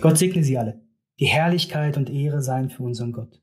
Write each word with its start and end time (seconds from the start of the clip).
Gott 0.00 0.16
segne 0.16 0.42
Sie 0.42 0.56
alle. 0.56 0.80
Die 1.20 1.26
Herrlichkeit 1.26 1.98
und 1.98 2.08
Ehre 2.08 2.40
seien 2.40 2.70
für 2.70 2.82
unseren 2.82 3.12
Gott. 3.12 3.42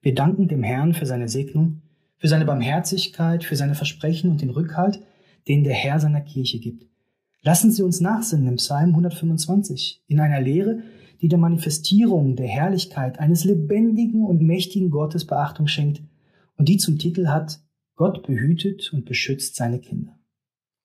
Wir 0.00 0.14
danken 0.14 0.46
dem 0.46 0.62
Herrn 0.62 0.94
für 0.94 1.06
seine 1.06 1.28
Segnung, 1.28 1.82
für 2.18 2.28
seine 2.28 2.44
Barmherzigkeit, 2.44 3.42
für 3.42 3.56
seine 3.56 3.74
Versprechen 3.74 4.30
und 4.30 4.42
den 4.42 4.50
Rückhalt, 4.50 5.00
den 5.48 5.64
der 5.64 5.74
Herr 5.74 5.98
seiner 5.98 6.20
Kirche 6.20 6.60
gibt. 6.60 6.86
Lassen 7.42 7.72
Sie 7.72 7.82
uns 7.82 8.00
nachsinnen 8.00 8.46
im 8.46 8.56
Psalm 8.56 8.90
125, 8.90 10.04
in 10.06 10.20
einer 10.20 10.40
Lehre, 10.40 10.82
die 11.20 11.28
der 11.28 11.38
Manifestierung 11.38 12.36
der 12.36 12.48
Herrlichkeit 12.48 13.18
eines 13.18 13.42
lebendigen 13.42 14.24
und 14.24 14.40
mächtigen 14.40 14.90
Gottes 14.90 15.26
Beachtung 15.26 15.66
schenkt 15.66 16.00
und 16.56 16.68
die 16.68 16.76
zum 16.76 16.96
Titel 16.96 17.26
hat, 17.26 17.60
Gott 17.96 18.24
behütet 18.24 18.92
und 18.92 19.04
beschützt 19.04 19.56
seine 19.56 19.80
Kinder. 19.80 20.16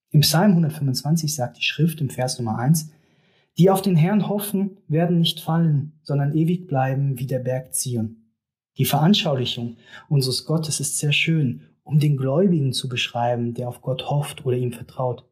Im 0.09 0.21
Psalm 0.21 0.51
125 0.51 1.35
sagt 1.35 1.57
die 1.57 1.63
Schrift 1.63 2.01
im 2.01 2.09
Vers 2.09 2.39
Nummer 2.39 2.57
1, 2.57 2.89
die 3.59 3.69
auf 3.69 3.81
den 3.81 3.97
Herrn 3.97 4.29
hoffen, 4.29 4.77
werden 4.87 5.19
nicht 5.19 5.41
fallen, 5.41 5.99
sondern 6.01 6.33
ewig 6.33 6.65
bleiben 6.65 7.19
wie 7.19 7.27
der 7.27 7.39
Berg 7.39 7.75
Zion. 7.75 8.31
Die 8.77 8.85
Veranschaulichung 8.85 9.75
unseres 10.07 10.45
Gottes 10.45 10.79
ist 10.79 10.97
sehr 10.97 11.11
schön, 11.11 11.65
um 11.83 11.99
den 11.99 12.15
Gläubigen 12.15 12.71
zu 12.71 12.87
beschreiben, 12.87 13.53
der 13.53 13.67
auf 13.67 13.81
Gott 13.81 14.09
hofft 14.09 14.45
oder 14.45 14.55
ihm 14.55 14.71
vertraut. 14.71 15.25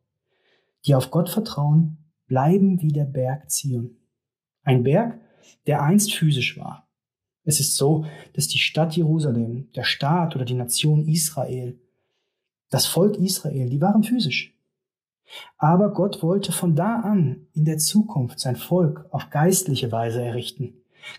Die 0.85 0.93
auf 0.93 1.09
Gott 1.09 1.29
vertrauen, 1.29 1.99
bleiben 2.27 2.81
wie 2.81 2.91
der 2.91 3.05
Berg 3.05 3.49
Zion. 3.49 3.95
Ein 4.63 4.83
Berg, 4.83 5.21
der 5.65 5.81
einst 5.81 6.13
physisch 6.13 6.57
war. 6.57 6.85
Es 7.45 7.61
ist 7.61 7.77
so, 7.77 8.05
dass 8.33 8.49
die 8.49 8.59
Stadt 8.59 8.97
Jerusalem, 8.97 9.71
der 9.73 9.85
Staat 9.85 10.35
oder 10.35 10.43
die 10.43 10.53
Nation 10.53 11.07
Israel, 11.07 11.79
das 12.69 12.87
Volk 12.87 13.15
Israel, 13.15 13.69
die 13.69 13.79
waren 13.79 14.03
physisch. 14.03 14.56
Aber 15.57 15.93
Gott 15.93 16.23
wollte 16.23 16.51
von 16.51 16.75
da 16.75 17.01
an 17.01 17.47
in 17.53 17.65
der 17.65 17.77
Zukunft 17.77 18.39
sein 18.39 18.55
Volk 18.55 19.05
auf 19.11 19.29
geistliche 19.29 19.91
Weise 19.91 20.21
errichten. 20.21 20.73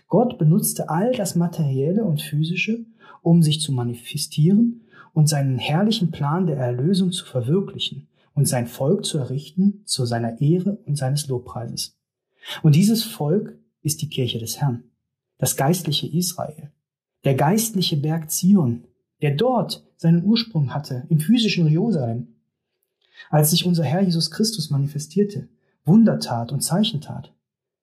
Gott 0.07 0.37
benutzte 0.37 0.89
all 0.89 1.11
das 1.11 1.35
Materielle 1.35 2.03
und 2.03 2.21
Physische, 2.21 2.85
um 3.21 3.41
sich 3.41 3.61
zu 3.61 3.71
manifestieren 3.71 4.81
und 5.13 5.27
seinen 5.27 5.57
herrlichen 5.57 6.11
Plan 6.11 6.47
der 6.47 6.57
Erlösung 6.57 7.11
zu 7.11 7.25
verwirklichen 7.25 8.07
und 8.33 8.47
sein 8.47 8.67
Volk 8.67 9.05
zu 9.05 9.17
errichten 9.17 9.81
zu 9.85 10.05
seiner 10.05 10.39
Ehre 10.39 10.77
und 10.85 10.97
seines 10.97 11.27
Lobpreises. 11.27 11.97
Und 12.63 12.75
dieses 12.75 13.03
Volk 13.03 13.57
ist 13.81 14.01
die 14.01 14.09
Kirche 14.09 14.39
des 14.39 14.61
Herrn, 14.61 14.83
das 15.37 15.57
geistliche 15.57 16.07
Israel, 16.07 16.71
der 17.25 17.35
geistliche 17.35 17.97
Berg 17.97 18.31
Zion, 18.31 18.85
der 19.21 19.35
dort 19.35 19.85
seinen 19.97 20.23
Ursprung 20.23 20.73
hatte, 20.73 21.05
im 21.09 21.19
physischen 21.19 21.67
Jerusalem. 21.67 22.38
Als 23.29 23.51
sich 23.51 23.65
unser 23.65 23.83
Herr 23.83 24.01
Jesus 24.01 24.31
Christus 24.31 24.69
manifestierte, 24.69 25.49
Wunder 25.85 26.19
tat 26.19 26.51
und 26.51 26.61
Zeichen 26.61 27.01
tat, 27.01 27.33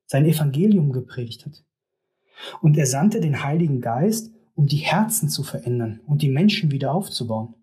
sein 0.06 0.24
Evangelium 0.24 0.92
gepredigt 0.92 1.46
hat. 1.46 1.64
Und 2.60 2.76
er 2.76 2.86
sandte 2.86 3.20
den 3.20 3.42
Heiligen 3.42 3.80
Geist, 3.80 4.30
um 4.54 4.66
die 4.66 4.76
Herzen 4.76 5.28
zu 5.28 5.42
verändern 5.42 6.00
und 6.06 6.22
die 6.22 6.28
Menschen 6.28 6.70
wieder 6.70 6.92
aufzubauen. 6.92 7.54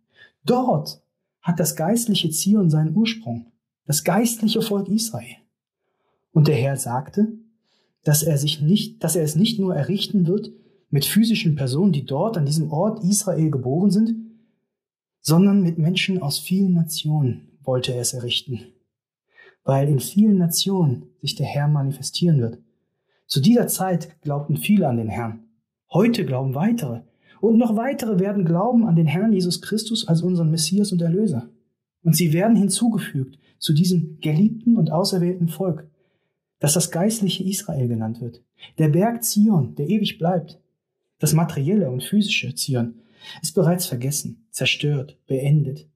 Dort 0.46 1.02
hat 1.42 1.60
das 1.60 1.76
geistliche 1.76 2.30
Zion 2.30 2.70
seinen 2.70 2.96
Ursprung, 2.96 3.52
das 3.86 4.04
geistliche 4.04 4.62
Volk 4.62 4.88
Israel. 4.90 5.38
Und 6.32 6.48
der 6.48 6.56
Herr 6.56 6.78
sagte, 6.78 7.34
dass 8.04 8.24
er 8.24 8.38
sich 8.38 8.62
nicht, 8.62 9.04
dass 9.04 9.16
er 9.16 9.24
es 9.24 9.36
nicht 9.36 9.60
nur 9.60 9.76
errichten 9.76 10.28
wird 10.28 10.52
mit 10.90 11.06
physischen 11.06 11.56
Personen, 11.56 11.94
die 11.94 12.06
dort 12.06 12.38
an 12.38 12.46
diesem 12.46 12.72
Ort 12.72 13.04
Israel 13.04 13.50
geboren 13.50 13.92
sind, 13.92 14.16
sondern 15.22 15.62
mit 15.62 15.78
Menschen 15.78 16.22
aus 16.22 16.38
vielen 16.38 16.74
Nationen 16.74 17.53
wollte 17.64 17.94
er 17.94 18.02
es 18.02 18.14
errichten, 18.14 18.60
weil 19.64 19.88
in 19.88 20.00
vielen 20.00 20.38
Nationen 20.38 21.08
sich 21.22 21.36
der 21.36 21.46
Herr 21.46 21.68
manifestieren 21.68 22.40
wird. 22.40 22.60
Zu 23.28 23.40
dieser 23.40 23.68
Zeit 23.68 24.22
glaubten 24.22 24.58
viele 24.58 24.88
an 24.88 24.98
den 24.98 25.10
Herrn. 25.10 25.46
Heute 25.92 26.26
glauben 26.26 26.56
weitere. 26.56 27.02
Und 27.40 27.58
noch 27.58 27.76
weitere 27.76 28.20
werden 28.20 28.46
glauben 28.46 28.86
an 28.86 28.96
den 28.96 29.08
Herrn 29.08 29.34
Jesus 29.34 29.62
Christus 29.62 30.08
als 30.08 30.22
unseren 30.22 30.50
Messias 30.50 30.92
und 30.92 31.02
Erlöser. 31.02 31.50
Und 32.04 32.16
sie 32.16 32.34
werden 32.34 32.56
hinzugefügt 32.56 33.40
zu 33.60 33.74
diesem 33.74 34.20
geliebten 34.20 34.76
und 34.78 34.92
auserwählten 34.92 35.48
Volk, 35.48 35.90
dass 36.60 36.74
das 36.74 36.92
geistliche 36.92 37.44
Israel 37.44 37.88
genannt 37.88 38.22
wird. 38.22 38.42
Der 38.78 38.90
Berg 38.90 39.24
Zion, 39.24 39.76
der 39.76 39.90
ewig 39.90 40.18
bleibt. 40.18 40.60
Das 41.20 41.34
materielle 41.34 41.90
und 41.90 42.04
physische 42.04 42.54
Zion 42.56 42.96
ist 43.42 43.56
bereits 43.56 43.86
vergessen, 43.86 44.46
zerstört, 44.52 45.18
beendet, 45.28 45.90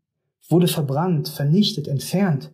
wurde 0.49 0.67
verbrannt, 0.67 1.29
vernichtet, 1.29 1.87
entfernt, 1.87 2.51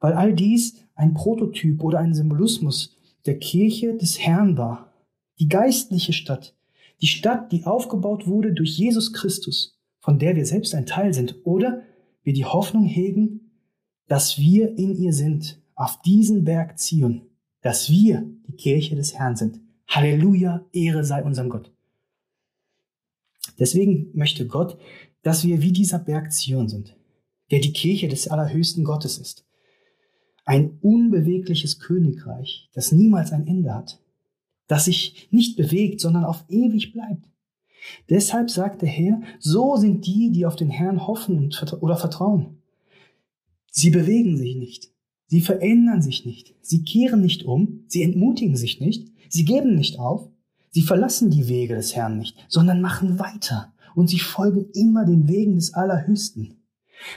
weil 0.00 0.12
all 0.12 0.34
dies 0.34 0.76
ein 0.94 1.14
Prototyp 1.14 1.82
oder 1.82 1.98
ein 1.98 2.14
Symbolismus 2.14 2.96
der 3.26 3.38
Kirche 3.38 3.96
des 3.96 4.18
Herrn 4.18 4.56
war. 4.56 4.92
Die 5.38 5.48
geistliche 5.48 6.12
Stadt, 6.12 6.54
die 7.00 7.06
Stadt, 7.06 7.52
die 7.52 7.64
aufgebaut 7.64 8.26
wurde 8.26 8.52
durch 8.52 8.76
Jesus 8.78 9.12
Christus, 9.12 9.78
von 10.00 10.18
der 10.18 10.36
wir 10.36 10.46
selbst 10.46 10.74
ein 10.74 10.86
Teil 10.86 11.14
sind, 11.14 11.36
oder 11.44 11.82
wir 12.22 12.32
die 12.32 12.44
Hoffnung 12.44 12.84
hegen, 12.84 13.52
dass 14.06 14.38
wir 14.38 14.76
in 14.76 14.96
ihr 14.96 15.12
sind, 15.12 15.60
auf 15.74 16.00
diesen 16.02 16.44
Berg 16.44 16.78
Zion, 16.78 17.22
dass 17.60 17.88
wir 17.88 18.26
die 18.48 18.56
Kirche 18.56 18.96
des 18.96 19.14
Herrn 19.14 19.36
sind. 19.36 19.60
Halleluja, 19.86 20.66
Ehre 20.72 21.04
sei 21.04 21.22
unserem 21.22 21.50
Gott. 21.50 21.72
Deswegen 23.58 24.10
möchte 24.12 24.46
Gott, 24.46 24.76
dass 25.22 25.44
wir 25.44 25.62
wie 25.62 25.72
dieser 25.72 25.98
Berg 25.98 26.32
Zion 26.32 26.68
sind, 26.68 26.96
der 27.50 27.60
die 27.60 27.72
Kirche 27.72 28.08
des 28.08 28.28
allerhöchsten 28.28 28.84
Gottes 28.84 29.18
ist. 29.18 29.44
Ein 30.44 30.78
unbewegliches 30.80 31.78
Königreich, 31.78 32.70
das 32.72 32.92
niemals 32.92 33.32
ein 33.32 33.46
Ende 33.46 33.74
hat, 33.74 34.00
das 34.66 34.86
sich 34.86 35.28
nicht 35.30 35.56
bewegt, 35.56 36.00
sondern 36.00 36.24
auf 36.24 36.44
ewig 36.48 36.92
bleibt. 36.92 37.24
Deshalb 38.10 38.50
sagt 38.50 38.82
der 38.82 38.88
Herr, 38.88 39.20
so 39.38 39.76
sind 39.76 40.06
die, 40.06 40.30
die 40.30 40.46
auf 40.46 40.56
den 40.56 40.70
Herrn 40.70 41.06
hoffen 41.06 41.54
oder 41.80 41.96
vertrauen. 41.96 42.62
Sie 43.70 43.90
bewegen 43.90 44.36
sich 44.36 44.56
nicht, 44.56 44.90
Sie 45.28 45.42
verändern 45.42 46.00
sich 46.00 46.24
nicht. 46.24 46.54
Sie 46.62 46.82
kehren 46.82 47.20
nicht 47.20 47.44
um. 47.44 47.84
Sie 47.86 48.02
entmutigen 48.02 48.56
sich 48.56 48.80
nicht. 48.80 49.08
Sie 49.28 49.44
geben 49.44 49.74
nicht 49.74 49.98
auf. 49.98 50.30
Sie 50.70 50.82
verlassen 50.82 51.30
die 51.30 51.48
Wege 51.48 51.74
des 51.74 51.94
Herrn 51.94 52.18
nicht, 52.18 52.36
sondern 52.48 52.80
machen 52.80 53.18
weiter. 53.18 53.74
Und 53.94 54.08
sie 54.08 54.18
folgen 54.18 54.66
immer 54.72 55.04
den 55.04 55.28
Wegen 55.28 55.56
des 55.56 55.74
Allerhöchsten. 55.74 56.57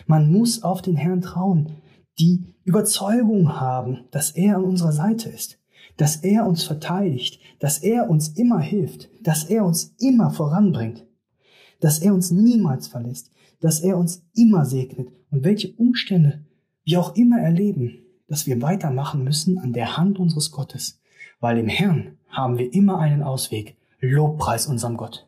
Man 0.06 0.32
muss 0.32 0.64
auf 0.64 0.82
den 0.82 0.96
Herrn 0.96 1.22
trauen, 1.22 1.78
die 2.20 2.56
Überzeugung 2.64 3.60
haben, 3.60 4.06
dass 4.12 4.32
er 4.32 4.58
an 4.58 4.64
unserer 4.64 4.92
Seite 4.92 5.30
ist, 5.30 5.60
dass 5.98 6.18
er 6.18 6.46
uns 6.46 6.64
verteidigt, 6.64 7.40
dass 7.60 7.80
er 7.80 8.10
uns 8.10 8.30
immer 8.30 8.60
hilft, 8.60 9.10
dass 9.22 9.44
er 9.44 9.66
uns 9.66 9.96
immer 10.00 10.32
voranbringt, 10.32 11.06
dass 11.80 12.00
er 12.00 12.14
uns 12.14 12.32
niemals 12.32 12.88
verlässt, 12.88 13.32
dass 13.60 13.80
er 13.80 13.98
uns 13.98 14.24
immer 14.36 14.66
segnet 14.66 15.10
und 15.32 15.44
welche 15.44 15.74
Umstände 15.74 16.46
wir 16.84 17.00
auch 17.00 17.16
immer 17.16 17.40
erleben, 17.40 18.00
dass 18.28 18.48
wir 18.48 18.62
weitermachen 18.62 19.24
müssen 19.24 19.58
an 19.58 19.74
der 19.74 19.98
Hand 19.98 20.20
unseres 20.20 20.52
Gottes, 20.52 21.00
weil 21.40 21.58
im 21.58 21.68
Herrn 21.68 22.18
haben 22.30 22.58
wir 22.58 22.74
immer 22.74 23.00
einen 23.00 23.24
Ausweg. 23.24 23.78
Lobpreis 24.00 24.66
unserem 24.68 24.98
Gott. 24.98 25.28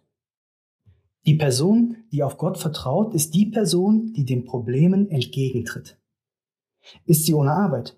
Die 1.26 1.36
Person, 1.36 1.98
die 2.12 2.22
auf 2.24 2.38
Gott 2.38 2.58
vertraut, 2.58 3.14
ist 3.14 3.34
die 3.34 3.46
Person, 3.46 4.12
die 4.14 4.26
den 4.26 4.44
Problemen 4.44 5.10
entgegentritt. 5.10 5.98
Ist 7.06 7.26
sie 7.26 7.34
ohne 7.34 7.54
Arbeit? 7.54 7.98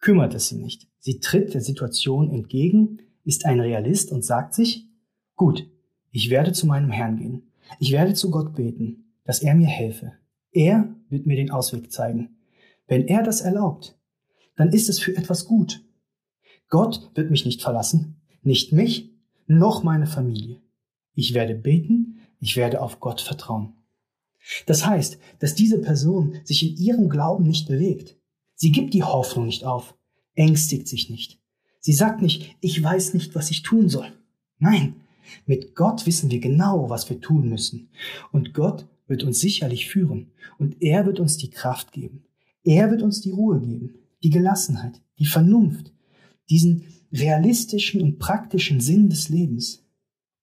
Kümmert 0.00 0.34
es 0.34 0.48
sie 0.48 0.56
nicht. 0.56 0.88
Sie 0.98 1.20
tritt 1.20 1.52
der 1.52 1.60
Situation 1.60 2.30
entgegen, 2.30 3.00
ist 3.24 3.44
ein 3.44 3.60
Realist 3.60 4.10
und 4.10 4.24
sagt 4.24 4.54
sich, 4.54 4.86
gut, 5.34 5.68
ich 6.10 6.30
werde 6.30 6.52
zu 6.52 6.66
meinem 6.66 6.90
Herrn 6.90 7.18
gehen. 7.18 7.52
Ich 7.78 7.92
werde 7.92 8.14
zu 8.14 8.30
Gott 8.30 8.54
beten, 8.54 9.12
dass 9.24 9.42
er 9.42 9.54
mir 9.54 9.66
helfe. 9.66 10.12
Er 10.52 10.94
wird 11.10 11.26
mir 11.26 11.36
den 11.36 11.50
Ausweg 11.50 11.92
zeigen. 11.92 12.38
Wenn 12.86 13.06
er 13.06 13.22
das 13.22 13.42
erlaubt, 13.42 13.98
dann 14.56 14.72
ist 14.72 14.88
es 14.88 14.98
für 14.98 15.16
etwas 15.16 15.44
gut. 15.44 15.84
Gott 16.68 17.10
wird 17.14 17.30
mich 17.30 17.44
nicht 17.44 17.60
verlassen, 17.60 18.22
nicht 18.42 18.72
mich, 18.72 19.12
noch 19.46 19.82
meine 19.82 20.06
Familie. 20.06 20.62
Ich 21.14 21.34
werde 21.34 21.54
beten, 21.54 22.20
ich 22.40 22.56
werde 22.56 22.80
auf 22.80 23.00
Gott 23.00 23.20
vertrauen. 23.20 23.74
Das 24.66 24.86
heißt, 24.86 25.18
dass 25.38 25.54
diese 25.54 25.80
Person 25.80 26.36
sich 26.44 26.62
in 26.62 26.76
ihrem 26.76 27.08
Glauben 27.08 27.44
nicht 27.44 27.66
bewegt. 27.68 28.16
Sie 28.54 28.70
gibt 28.72 28.94
die 28.94 29.02
Hoffnung 29.02 29.46
nicht 29.46 29.64
auf, 29.64 29.96
ängstigt 30.34 30.88
sich 30.88 31.10
nicht. 31.10 31.40
Sie 31.80 31.92
sagt 31.92 32.22
nicht, 32.22 32.56
ich 32.60 32.82
weiß 32.82 33.14
nicht, 33.14 33.34
was 33.34 33.50
ich 33.50 33.62
tun 33.62 33.88
soll. 33.88 34.12
Nein, 34.58 34.96
mit 35.46 35.74
Gott 35.74 36.06
wissen 36.06 36.30
wir 36.30 36.40
genau, 36.40 36.88
was 36.88 37.10
wir 37.10 37.20
tun 37.20 37.48
müssen. 37.48 37.90
Und 38.32 38.54
Gott 38.54 38.86
wird 39.08 39.24
uns 39.24 39.40
sicherlich 39.40 39.88
führen. 39.88 40.32
Und 40.58 40.80
er 40.80 41.06
wird 41.06 41.20
uns 41.20 41.36
die 41.36 41.50
Kraft 41.50 41.92
geben. 41.92 42.24
Er 42.64 42.90
wird 42.90 43.02
uns 43.02 43.20
die 43.20 43.30
Ruhe 43.30 43.60
geben 43.60 43.94
die 44.22 44.30
Gelassenheit, 44.30 45.00
die 45.18 45.26
Vernunft, 45.26 45.92
diesen 46.50 46.84
realistischen 47.12 48.02
und 48.02 48.18
praktischen 48.18 48.80
Sinn 48.80 49.08
des 49.08 49.28
Lebens, 49.28 49.85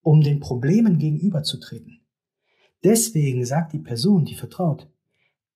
um 0.03 0.21
den 0.21 0.39
Problemen 0.39 0.99
gegenüberzutreten. 0.99 2.01
Deswegen 2.83 3.45
sagt 3.45 3.73
die 3.73 3.79
Person, 3.79 4.25
die 4.25 4.35
vertraut, 4.35 4.87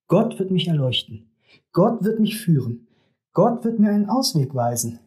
Gott 0.07 0.39
wird 0.39 0.49
mich 0.51 0.67
erleuchten, 0.67 1.29
Gott 1.73 2.03
wird 2.03 2.19
mich 2.19 2.37
führen, 2.39 2.87
Gott 3.33 3.63
wird 3.63 3.79
mir 3.79 3.89
einen 3.89 4.09
Ausweg 4.09 4.55
weisen. 4.55 4.99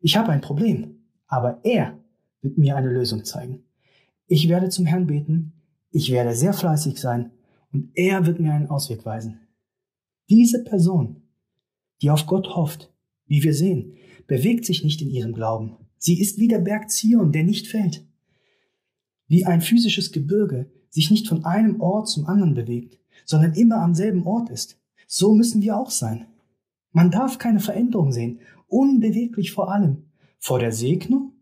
Ich 0.00 0.16
habe 0.16 0.32
ein 0.32 0.40
Problem, 0.40 0.98
aber 1.26 1.60
er 1.64 1.98
wird 2.42 2.58
mir 2.58 2.76
eine 2.76 2.90
Lösung 2.90 3.24
zeigen. 3.24 3.64
Ich 4.26 4.48
werde 4.48 4.68
zum 4.68 4.84
Herrn 4.84 5.06
beten, 5.06 5.52
ich 5.90 6.10
werde 6.10 6.34
sehr 6.34 6.52
fleißig 6.52 7.00
sein 7.00 7.30
und 7.72 7.90
er 7.94 8.26
wird 8.26 8.40
mir 8.40 8.52
einen 8.52 8.68
Ausweg 8.68 9.06
weisen. 9.06 9.40
Diese 10.28 10.62
Person, 10.64 11.22
die 12.02 12.10
auf 12.10 12.26
Gott 12.26 12.54
hofft, 12.54 12.92
wie 13.26 13.42
wir 13.42 13.54
sehen, 13.54 13.94
bewegt 14.26 14.66
sich 14.66 14.84
nicht 14.84 15.00
in 15.00 15.10
ihrem 15.10 15.32
Glauben. 15.32 15.76
Sie 15.96 16.20
ist 16.20 16.38
wie 16.38 16.48
der 16.48 16.58
Berg 16.58 16.90
Zion, 16.90 17.32
der 17.32 17.44
nicht 17.44 17.68
fällt. 17.68 18.04
Wie 19.28 19.44
ein 19.44 19.60
physisches 19.60 20.10
Gebirge 20.10 20.70
sich 20.88 21.10
nicht 21.10 21.28
von 21.28 21.44
einem 21.44 21.80
Ort 21.80 22.08
zum 22.08 22.26
anderen 22.26 22.54
bewegt, 22.54 22.98
sondern 23.24 23.52
immer 23.52 23.76
am 23.76 23.94
selben 23.94 24.26
Ort 24.26 24.50
ist. 24.50 24.80
So 25.06 25.34
müssen 25.34 25.62
wir 25.62 25.76
auch 25.76 25.90
sein. 25.90 26.26
Man 26.92 27.10
darf 27.10 27.38
keine 27.38 27.60
Veränderung 27.60 28.10
sehen, 28.10 28.40
unbeweglich 28.66 29.52
vor 29.52 29.70
allem, 29.70 30.04
vor 30.38 30.58
der 30.58 30.72
Segnung 30.72 31.32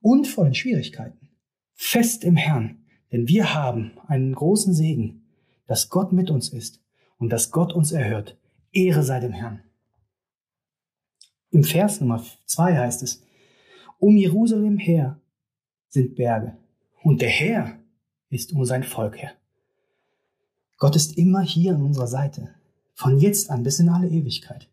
und 0.00 0.26
vor 0.26 0.44
den 0.44 0.54
Schwierigkeiten. 0.54 1.28
Fest 1.74 2.24
im 2.24 2.36
Herrn, 2.36 2.78
denn 3.12 3.28
wir 3.28 3.54
haben 3.54 3.92
einen 4.06 4.34
großen 4.34 4.72
Segen, 4.72 5.26
dass 5.66 5.90
Gott 5.90 6.12
mit 6.12 6.30
uns 6.30 6.48
ist 6.48 6.80
und 7.18 7.30
dass 7.30 7.50
Gott 7.50 7.74
uns 7.74 7.92
erhört. 7.92 8.38
Ehre 8.72 9.02
sei 9.02 9.20
dem 9.20 9.32
Herrn. 9.32 9.62
Im 11.50 11.64
Vers 11.64 12.00
Nummer 12.00 12.24
zwei 12.46 12.76
heißt 12.76 13.02
es, 13.02 13.22
um 13.98 14.16
Jerusalem 14.16 14.78
her 14.78 15.20
sind 15.88 16.14
Berge 16.14 16.56
und 17.06 17.22
der 17.22 17.28
Herr 17.28 17.78
ist 18.30 18.52
um 18.52 18.64
sein 18.64 18.82
Volk 18.82 19.22
her. 19.22 19.30
Gott 20.76 20.96
ist 20.96 21.16
immer 21.16 21.40
hier 21.40 21.76
an 21.76 21.82
unserer 21.82 22.08
Seite, 22.08 22.52
von 22.94 23.20
jetzt 23.20 23.48
an 23.48 23.62
bis 23.62 23.78
in 23.78 23.88
alle 23.88 24.08
Ewigkeit. 24.08 24.68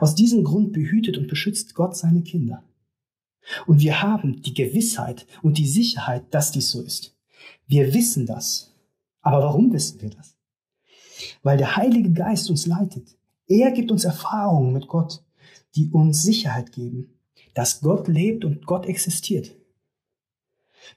Aus 0.00 0.14
diesem 0.14 0.44
Grund 0.44 0.72
behütet 0.72 1.18
und 1.18 1.28
beschützt 1.28 1.74
Gott 1.74 1.94
seine 1.94 2.22
Kinder. 2.22 2.64
Und 3.66 3.82
wir 3.82 4.00
haben 4.00 4.40
die 4.40 4.54
Gewissheit 4.54 5.26
und 5.42 5.58
die 5.58 5.66
Sicherheit, 5.66 6.22
dass 6.30 6.52
dies 6.52 6.70
so 6.70 6.80
ist. 6.80 7.14
Wir 7.66 7.92
wissen 7.92 8.24
das. 8.24 8.72
Aber 9.20 9.40
warum 9.40 9.70
wissen 9.74 10.00
wir 10.00 10.08
das? 10.08 10.38
Weil 11.42 11.58
der 11.58 11.76
Heilige 11.76 12.12
Geist 12.12 12.48
uns 12.48 12.64
leitet. 12.64 13.14
Er 13.46 13.72
gibt 13.72 13.92
uns 13.92 14.04
Erfahrungen 14.04 14.72
mit 14.72 14.88
Gott, 14.88 15.22
die 15.74 15.90
uns 15.90 16.22
Sicherheit 16.22 16.72
geben, 16.72 17.12
dass 17.52 17.82
Gott 17.82 18.08
lebt 18.08 18.46
und 18.46 18.64
Gott 18.64 18.86
existiert. 18.86 19.54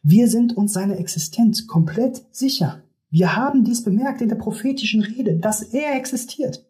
Wir 0.02 0.28
sind 0.28 0.56
uns 0.56 0.74
seiner 0.74 1.00
Existenz 1.00 1.68
komplett 1.68 2.24
sicher. 2.32 2.84
Wir 3.10 3.36
haben 3.36 3.64
dies 3.64 3.84
bemerkt 3.84 4.22
in 4.22 4.30
der 4.30 4.36
prophetischen 4.36 5.02
Rede, 5.02 5.38
dass 5.38 5.62
er 5.62 5.96
existiert. 5.96 6.66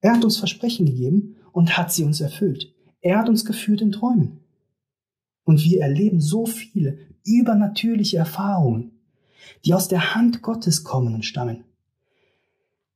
Er 0.00 0.14
hat 0.14 0.24
uns 0.24 0.36
Versprechen 0.36 0.86
gegeben 0.86 1.36
und 1.52 1.76
hat 1.76 1.92
sie 1.92 2.04
uns 2.04 2.20
erfüllt. 2.20 2.72
Er 3.00 3.18
hat 3.18 3.28
uns 3.28 3.44
geführt 3.44 3.80
in 3.80 3.92
Träumen. 3.92 4.40
Und 5.44 5.64
wir 5.64 5.80
erleben 5.80 6.20
so 6.20 6.46
viele 6.46 6.98
übernatürliche 7.24 8.18
Erfahrungen, 8.18 8.92
die 9.64 9.74
aus 9.74 9.88
der 9.88 10.14
Hand 10.14 10.42
Gottes 10.42 10.84
kommen 10.84 11.14
und 11.14 11.24
stammen. 11.24 11.64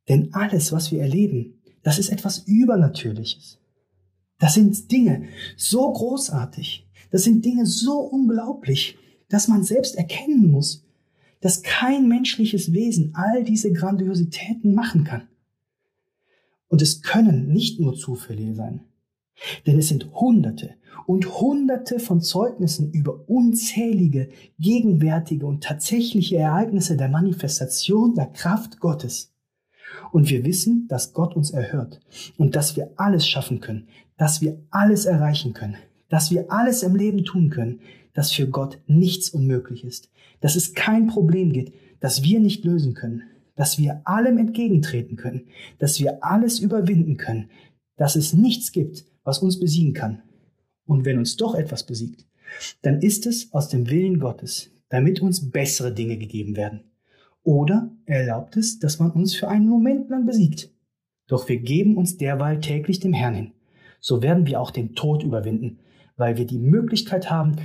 Denn 0.08 0.34
alles, 0.34 0.72
was 0.72 0.90
wir 0.90 1.00
erleben, 1.00 1.60
das 1.82 1.98
ist 1.98 2.10
etwas 2.10 2.40
Übernatürliches. 2.40 3.58
Das 4.38 4.54
sind 4.54 4.90
Dinge 4.90 5.28
so 5.56 5.92
großartig, 5.92 6.88
das 7.10 7.24
sind 7.24 7.44
Dinge 7.44 7.66
so 7.66 7.98
unglaublich, 8.00 8.96
dass 9.30 9.48
man 9.48 9.64
selbst 9.64 9.96
erkennen 9.96 10.50
muss, 10.50 10.84
dass 11.40 11.62
kein 11.62 12.06
menschliches 12.08 12.72
Wesen 12.74 13.14
all 13.14 13.44
diese 13.44 13.72
Grandiositäten 13.72 14.74
machen 14.74 15.04
kann. 15.04 15.28
Und 16.68 16.82
es 16.82 17.02
können 17.02 17.48
nicht 17.50 17.80
nur 17.80 17.94
Zufälle 17.94 18.54
sein, 18.54 18.82
denn 19.66 19.78
es 19.78 19.88
sind 19.88 20.12
Hunderte 20.12 20.74
und 21.06 21.40
Hunderte 21.40 21.98
von 21.98 22.20
Zeugnissen 22.20 22.92
über 22.92 23.28
unzählige, 23.28 24.28
gegenwärtige 24.58 25.46
und 25.46 25.64
tatsächliche 25.64 26.36
Ereignisse 26.36 26.96
der 26.96 27.08
Manifestation 27.08 28.14
der 28.14 28.26
Kraft 28.26 28.78
Gottes. 28.78 29.32
Und 30.12 30.28
wir 30.28 30.44
wissen, 30.44 30.86
dass 30.88 31.12
Gott 31.12 31.34
uns 31.34 31.50
erhört 31.50 32.00
und 32.36 32.54
dass 32.54 32.76
wir 32.76 32.92
alles 32.96 33.26
schaffen 33.26 33.60
können, 33.60 33.88
dass 34.16 34.40
wir 34.40 34.60
alles 34.70 35.06
erreichen 35.06 35.52
können, 35.52 35.76
dass 36.10 36.30
wir 36.30 36.52
alles 36.52 36.82
im 36.82 36.94
Leben 36.94 37.24
tun 37.24 37.48
können, 37.48 37.80
dass 38.12 38.32
für 38.32 38.48
Gott 38.48 38.78
nichts 38.86 39.30
unmöglich 39.30 39.84
ist, 39.84 40.10
dass 40.40 40.56
es 40.56 40.74
kein 40.74 41.06
Problem 41.06 41.52
gibt, 41.52 41.72
das 42.00 42.22
wir 42.22 42.40
nicht 42.40 42.64
lösen 42.64 42.92
können, 42.92 43.22
dass 43.56 43.78
wir 43.78 44.02
allem 44.04 44.36
entgegentreten 44.36 45.16
können, 45.16 45.46
dass 45.78 46.00
wir 46.00 46.22
alles 46.22 46.58
überwinden 46.60 47.16
können, 47.16 47.50
dass 47.96 48.16
es 48.16 48.34
nichts 48.34 48.72
gibt, 48.72 49.04
was 49.24 49.38
uns 49.38 49.58
besiegen 49.58 49.94
kann. 49.94 50.22
Und 50.86 51.04
wenn 51.04 51.18
uns 51.18 51.36
doch 51.36 51.54
etwas 51.54 51.86
besiegt, 51.86 52.26
dann 52.82 53.00
ist 53.00 53.26
es 53.26 53.52
aus 53.52 53.68
dem 53.68 53.88
Willen 53.88 54.18
Gottes, 54.18 54.70
damit 54.88 55.20
uns 55.20 55.50
bessere 55.50 55.94
Dinge 55.94 56.16
gegeben 56.16 56.56
werden. 56.56 56.80
Oder 57.42 57.90
er 58.06 58.22
erlaubt 58.22 58.56
es, 58.56 58.78
dass 58.78 58.98
man 58.98 59.12
uns 59.12 59.34
für 59.34 59.48
einen 59.48 59.68
Moment 59.68 60.10
lang 60.10 60.26
besiegt. 60.26 60.70
Doch 61.28 61.48
wir 61.48 61.58
geben 61.58 61.96
uns 61.96 62.16
derweil 62.16 62.60
täglich 62.60 62.98
dem 62.98 63.12
Herrn 63.12 63.34
hin. 63.34 63.52
So 64.00 64.22
werden 64.22 64.46
wir 64.46 64.60
auch 64.60 64.70
den 64.70 64.94
Tod 64.94 65.22
überwinden, 65.22 65.78
weil 66.20 66.36
wir 66.36 66.44
die 66.44 66.58
Möglichkeit 66.58 67.30
haben, 67.30 67.56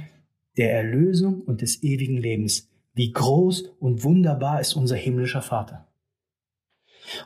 der 0.56 0.72
Erlösung 0.72 1.42
und 1.42 1.62
des 1.62 1.84
ewigen 1.84 2.16
Lebens. 2.16 2.70
Wie 2.94 3.12
groß 3.12 3.66
und 3.82 4.06
wunderbar 4.06 4.62
ist 4.62 4.76
unser 4.76 4.96
himmlischer 4.96 5.42
Vater. 5.42 5.90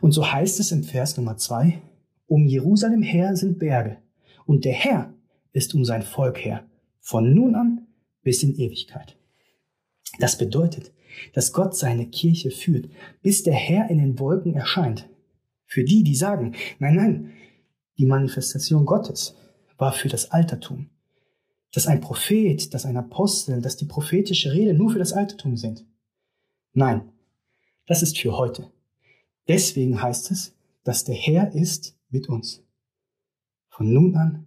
Und 0.02 0.12
so 0.12 0.31
heißt 0.31 0.60
es 0.60 0.72
im 0.72 0.84
Vers 0.84 1.18
Nummer 1.18 1.38
zwei, 1.38 1.84
um 2.26 2.48
Jerusalem 2.48 3.04
her 3.04 3.36
sind 3.36 3.60
Berge, 3.60 3.98
und 4.48 4.66
der 4.66 4.74
Herr 4.74 5.14
ist 5.54 5.76
um 5.76 5.86
sein 5.86 6.02
Volk 6.02 6.44
her, 6.44 6.66
von 7.00 7.31
nun 7.36 7.54
an 7.54 7.86
bis 8.24 8.42
in 8.42 8.56
Ewigkeit. 8.56 9.16
Das 10.18 10.36
bedeutet, 10.36 10.92
dass 11.34 11.54
Gott 11.54 11.76
seine 11.76 12.08
Kirche 12.08 12.50
führt, 12.50 12.90
bis 13.22 13.44
der 13.44 13.54
Herr 13.54 13.92
in 13.92 14.00
den 14.00 14.18
Wolken 14.18 14.56
erscheint. 14.56 15.08
Für 15.68 15.84
die, 15.84 16.04
die 16.04 16.16
sagen, 16.16 16.56
nein, 16.80 16.96
nein, 16.96 17.31
die 18.00 18.08
Manifestation 18.08 18.88
Gottes 18.88 19.36
war 19.78 19.94
für 19.94 20.08
das 20.08 20.31
Altertum 20.31 20.90
dass 21.74 21.88
ein 21.88 22.01
Prophet, 22.01 22.74
dass 22.74 22.86
ein 22.86 22.98
Apostel, 22.98 23.62
dass 23.62 23.77
die 23.77 23.86
prophetische 23.86 24.54
Rede 24.54 24.74
nur 24.74 24.92
für 24.92 25.00
das 25.00 25.13
Altertum 25.13 25.57
sind. 25.57 25.86
Nein, 26.74 27.12
das 27.86 28.01
ist 28.01 28.18
für 28.18 28.38
heute. 28.38 28.71
Deswegen 29.48 30.01
heißt 30.01 30.31
es, 30.31 30.56
dass 30.83 31.04
der 31.04 31.16
Herr 31.16 31.54
ist 31.54 31.98
mit 32.10 32.30
uns. 32.30 32.63
Von 33.69 33.94
nun 33.94 34.16
an 34.16 34.45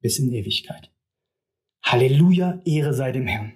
bis 0.00 0.18
in 0.18 0.32
Ewigkeit. 0.32 0.90
Halleluja, 1.82 2.60
Ehre 2.64 2.94
sei 2.94 3.12
dem 3.12 3.26
Herrn. 3.26 3.52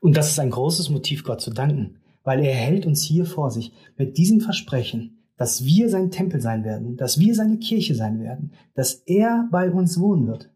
Und 0.00 0.16
das 0.16 0.30
ist 0.30 0.38
ein 0.38 0.50
großes 0.50 0.90
Motiv, 0.90 1.24
Gott 1.24 1.40
zu 1.40 1.50
danken, 1.50 1.98
weil 2.22 2.40
er 2.44 2.54
hält 2.54 2.86
uns 2.86 3.02
hier 3.02 3.26
vor 3.26 3.50
sich 3.50 3.72
mit 3.96 4.18
diesem 4.18 4.40
Versprechen, 4.40 5.24
dass 5.36 5.64
wir 5.64 5.88
sein 5.88 6.10
Tempel 6.10 6.40
sein 6.40 6.64
werden, 6.64 6.96
dass 6.96 7.18
wir 7.18 7.34
seine 7.34 7.58
Kirche 7.58 7.94
sein 7.94 8.20
werden, 8.20 8.52
dass 8.74 8.94
er 9.06 9.48
bei 9.50 9.70
uns 9.70 9.98
wohnen 9.98 10.26
wird. 10.26 10.50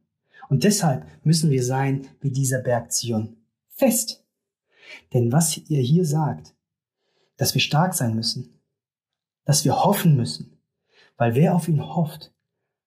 Und 0.48 0.64
deshalb 0.64 1.06
müssen 1.24 1.50
wir 1.50 1.62
sein 1.62 2.06
wie 2.20 2.30
dieser 2.30 2.60
Berg 2.60 2.92
Zion. 2.92 3.36
Fest. 3.68 4.24
Denn 5.12 5.30
was 5.32 5.58
ihr 5.68 5.80
hier 5.80 6.04
sagt, 6.04 6.54
dass 7.36 7.54
wir 7.54 7.60
stark 7.60 7.94
sein 7.94 8.14
müssen, 8.14 8.60
dass 9.44 9.64
wir 9.64 9.84
hoffen 9.84 10.16
müssen, 10.16 10.58
weil 11.16 11.34
wer 11.34 11.54
auf 11.54 11.68
ihn 11.68 11.82
hofft, 11.82 12.32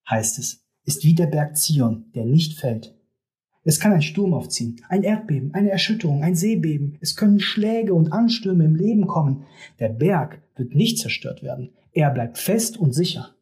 heißt 0.09 0.39
es, 0.39 0.63
ist 0.83 1.03
wie 1.03 1.13
der 1.13 1.27
Berg 1.27 1.57
Zion, 1.57 2.11
der 2.13 2.25
nicht 2.25 2.59
fällt. 2.59 2.95
Es 3.63 3.79
kann 3.79 3.93
ein 3.93 4.01
Sturm 4.01 4.33
aufziehen, 4.33 4.81
ein 4.89 5.03
Erdbeben, 5.03 5.53
eine 5.53 5.69
Erschütterung, 5.69 6.23
ein 6.23 6.35
Seebeben. 6.35 6.97
Es 6.99 7.15
können 7.15 7.39
Schläge 7.39 7.93
und 7.93 8.11
Anstürme 8.11 8.65
im 8.65 8.75
Leben 8.75 9.05
kommen. 9.05 9.45
Der 9.79 9.89
Berg 9.89 10.41
wird 10.55 10.73
nicht 10.73 10.97
zerstört 10.97 11.43
werden. 11.43 11.71
Er 11.93 12.09
bleibt 12.09 12.39
fest 12.39 12.77
und 12.77 12.93
sicher. 12.93 13.35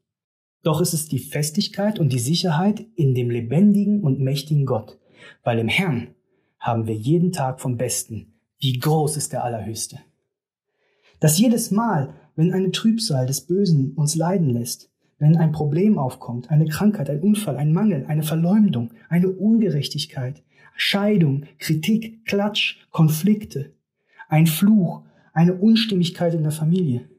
Doch 0.64 0.82
es 0.82 0.94
ist 0.94 1.12
die 1.12 1.20
Festigkeit 1.20 2.00
und 2.00 2.12
die 2.12 2.20
Sicherheit 2.20 2.86
in 2.96 3.16
dem 3.16 3.30
lebendigen 3.30 4.02
und 4.02 4.20
mächtigen 4.20 4.66
Gott, 4.66 5.00
weil 5.44 5.60
im 5.60 5.70
Herrn 5.70 6.10
haben 6.60 6.88
wir 6.88 6.96
jeden 6.96 7.32
Tag 7.32 7.62
vom 7.62 7.78
Besten. 7.78 8.34
Wie 8.60 8.78
groß 8.78 9.16
ist 9.16 9.32
der 9.32 9.46
Allerhöchste. 9.46 10.00
Dass 11.22 11.40
jedes 11.40 11.72
Mal, 11.72 12.14
wenn 12.36 12.54
eine 12.54 12.72
Trübsal 12.72 13.26
des 13.26 13.42
Bösen 13.42 13.94
uns 13.94 14.16
leiden 14.16 14.50
lässt, 14.50 14.92
wenn 15.18 15.38
ein 15.38 15.52
Problem 15.52 15.98
aufkommt, 15.98 16.50
eine 16.50 16.66
Krankheit, 16.66 17.10
ein 17.10 17.22
Unfall, 17.22 17.58
ein 17.58 17.74
Mangel, 17.74 18.06
eine 18.08 18.24
Verleumdung, 18.24 18.92
eine 19.10 19.30
Ungerechtigkeit, 19.30 20.44
Scheidung, 20.76 21.46
Kritik, 21.58 22.26
Klatsch, 22.26 22.86
Konflikte, 22.92 23.74
ein 24.30 24.48
Fluch, 24.48 25.04
eine 25.34 25.56
Unstimmigkeit 25.56 26.34
in 26.34 26.44
der 26.44 26.52
Familie, 26.52 27.10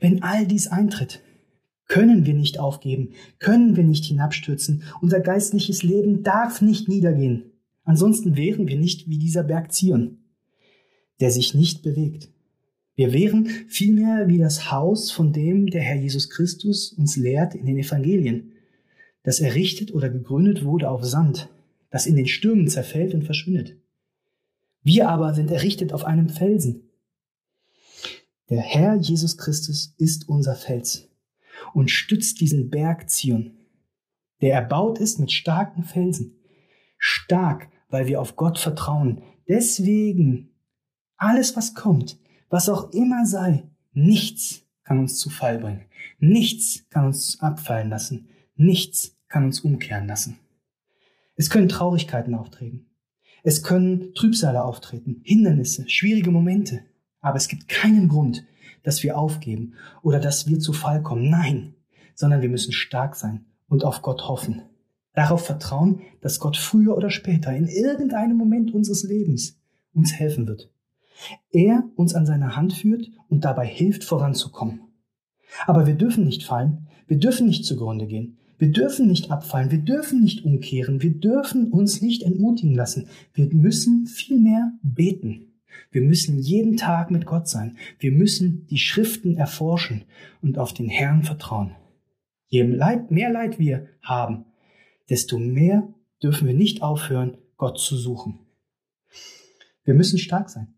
wenn 0.00 0.22
all 0.22 0.46
dies 0.46 0.68
eintritt, 0.68 1.22
können 1.88 2.26
wir 2.26 2.34
nicht 2.34 2.60
aufgeben, 2.60 3.14
können 3.38 3.74
wir 3.74 3.82
nicht 3.82 4.04
hinabstürzen. 4.04 4.84
Unser 5.00 5.20
geistliches 5.20 5.82
Leben 5.82 6.22
darf 6.22 6.60
nicht 6.60 6.88
niedergehen. 6.88 7.50
Ansonsten 7.84 8.36
wären 8.36 8.68
wir 8.68 8.78
nicht 8.78 9.08
wie 9.08 9.18
dieser 9.18 9.42
Berg 9.42 9.72
Zion, 9.72 10.18
der 11.20 11.30
sich 11.30 11.54
nicht 11.54 11.82
bewegt. 11.82 12.28
Wir 12.94 13.12
wären 13.12 13.46
vielmehr 13.68 14.28
wie 14.28 14.38
das 14.38 14.70
Haus, 14.70 15.10
von 15.10 15.32
dem 15.32 15.68
der 15.68 15.80
Herr 15.80 15.96
Jesus 15.96 16.28
Christus 16.28 16.92
uns 16.92 17.16
lehrt 17.16 17.54
in 17.54 17.64
den 17.64 17.78
Evangelien, 17.78 18.52
das 19.22 19.40
errichtet 19.40 19.94
oder 19.94 20.10
gegründet 20.10 20.64
wurde 20.64 20.90
auf 20.90 21.04
Sand, 21.04 21.48
das 21.90 22.06
in 22.06 22.16
den 22.16 22.26
Stürmen 22.26 22.68
zerfällt 22.68 23.14
und 23.14 23.24
verschwindet. 23.24 23.76
Wir 24.82 25.08
aber 25.08 25.32
sind 25.34 25.50
errichtet 25.50 25.92
auf 25.92 26.04
einem 26.04 26.28
Felsen. 26.28 26.90
Der 28.50 28.60
Herr 28.60 28.96
Jesus 28.96 29.36
Christus 29.38 29.94
ist 29.98 30.28
unser 30.28 30.54
Fels 30.54 31.08
und 31.74 31.90
stützt 31.90 32.40
diesen 32.40 32.70
Berg 32.70 33.10
Zion, 33.10 33.56
der 34.40 34.54
erbaut 34.54 34.98
ist 34.98 35.18
mit 35.18 35.32
starken 35.32 35.82
Felsen. 35.82 36.36
Stark, 36.98 37.68
weil 37.88 38.06
wir 38.06 38.20
auf 38.20 38.36
Gott 38.36 38.58
vertrauen. 38.58 39.22
Deswegen, 39.48 40.50
alles 41.16 41.56
was 41.56 41.74
kommt, 41.74 42.18
was 42.48 42.68
auch 42.68 42.92
immer 42.92 43.26
sei, 43.26 43.68
nichts 43.92 44.62
kann 44.84 44.98
uns 44.98 45.18
zu 45.18 45.30
Fall 45.30 45.58
bringen. 45.58 45.84
Nichts 46.18 46.88
kann 46.90 47.06
uns 47.06 47.40
abfallen 47.40 47.90
lassen. 47.90 48.28
Nichts 48.56 49.16
kann 49.28 49.44
uns 49.44 49.60
umkehren 49.60 50.06
lassen. 50.06 50.38
Es 51.36 51.50
können 51.50 51.68
Traurigkeiten 51.68 52.34
auftreten. 52.34 52.86
Es 53.44 53.62
können 53.62 54.14
Trübsale 54.14 54.64
auftreten, 54.64 55.20
Hindernisse, 55.24 55.88
schwierige 55.88 56.30
Momente. 56.30 56.84
Aber 57.20 57.36
es 57.36 57.48
gibt 57.48 57.68
keinen 57.68 58.08
Grund, 58.08 58.44
dass 58.82 59.02
wir 59.02 59.18
aufgeben 59.18 59.74
oder 60.02 60.20
dass 60.20 60.46
wir 60.46 60.58
zu 60.58 60.72
Fall 60.72 61.02
kommen. 61.02 61.30
Nein, 61.30 61.74
sondern 62.14 62.42
wir 62.42 62.48
müssen 62.48 62.72
stark 62.72 63.16
sein 63.16 63.46
und 63.68 63.84
auf 63.84 64.02
Gott 64.02 64.28
hoffen. 64.28 64.62
Darauf 65.14 65.44
vertrauen, 65.44 66.00
dass 66.20 66.40
Gott 66.40 66.56
früher 66.56 66.96
oder 66.96 67.10
später 67.10 67.54
in 67.54 67.66
irgendeinem 67.66 68.36
Moment 68.36 68.72
unseres 68.72 69.02
Lebens 69.02 69.58
uns 69.92 70.12
helfen 70.12 70.46
wird. 70.46 70.70
Er 71.50 71.84
uns 71.96 72.14
an 72.14 72.26
seiner 72.26 72.56
Hand 72.56 72.72
führt 72.72 73.10
und 73.28 73.44
dabei 73.44 73.66
hilft 73.66 74.04
voranzukommen. 74.04 74.82
Aber 75.66 75.86
wir 75.86 75.94
dürfen 75.94 76.24
nicht 76.24 76.44
fallen, 76.44 76.86
wir 77.06 77.18
dürfen 77.18 77.46
nicht 77.46 77.64
zugrunde 77.64 78.06
gehen, 78.06 78.38
wir 78.58 78.70
dürfen 78.70 79.06
nicht 79.06 79.30
abfallen, 79.30 79.70
wir 79.70 79.78
dürfen 79.78 80.22
nicht 80.22 80.44
umkehren, 80.44 81.00
wir 81.02 81.14
dürfen 81.14 81.72
uns 81.72 82.02
nicht 82.02 82.22
entmutigen 82.22 82.74
lassen. 82.74 83.08
Wir 83.32 83.46
müssen 83.52 84.06
vielmehr 84.06 84.72
beten. 84.82 85.47
Wir 85.90 86.02
müssen 86.02 86.38
jeden 86.38 86.76
Tag 86.76 87.10
mit 87.10 87.26
Gott 87.26 87.48
sein. 87.48 87.76
Wir 87.98 88.12
müssen 88.12 88.66
die 88.66 88.78
Schriften 88.78 89.36
erforschen 89.36 90.04
und 90.42 90.58
auf 90.58 90.72
den 90.72 90.88
Herrn 90.88 91.22
vertrauen. 91.22 91.74
Je 92.46 92.64
mehr 92.64 93.30
Leid 93.30 93.58
wir 93.58 93.88
haben, 94.02 94.46
desto 95.10 95.38
mehr 95.38 95.88
dürfen 96.22 96.46
wir 96.46 96.54
nicht 96.54 96.82
aufhören, 96.82 97.36
Gott 97.56 97.78
zu 97.78 97.96
suchen. 97.96 98.38
Wir 99.84 99.94
müssen 99.94 100.18
stark 100.18 100.50
sein, 100.50 100.74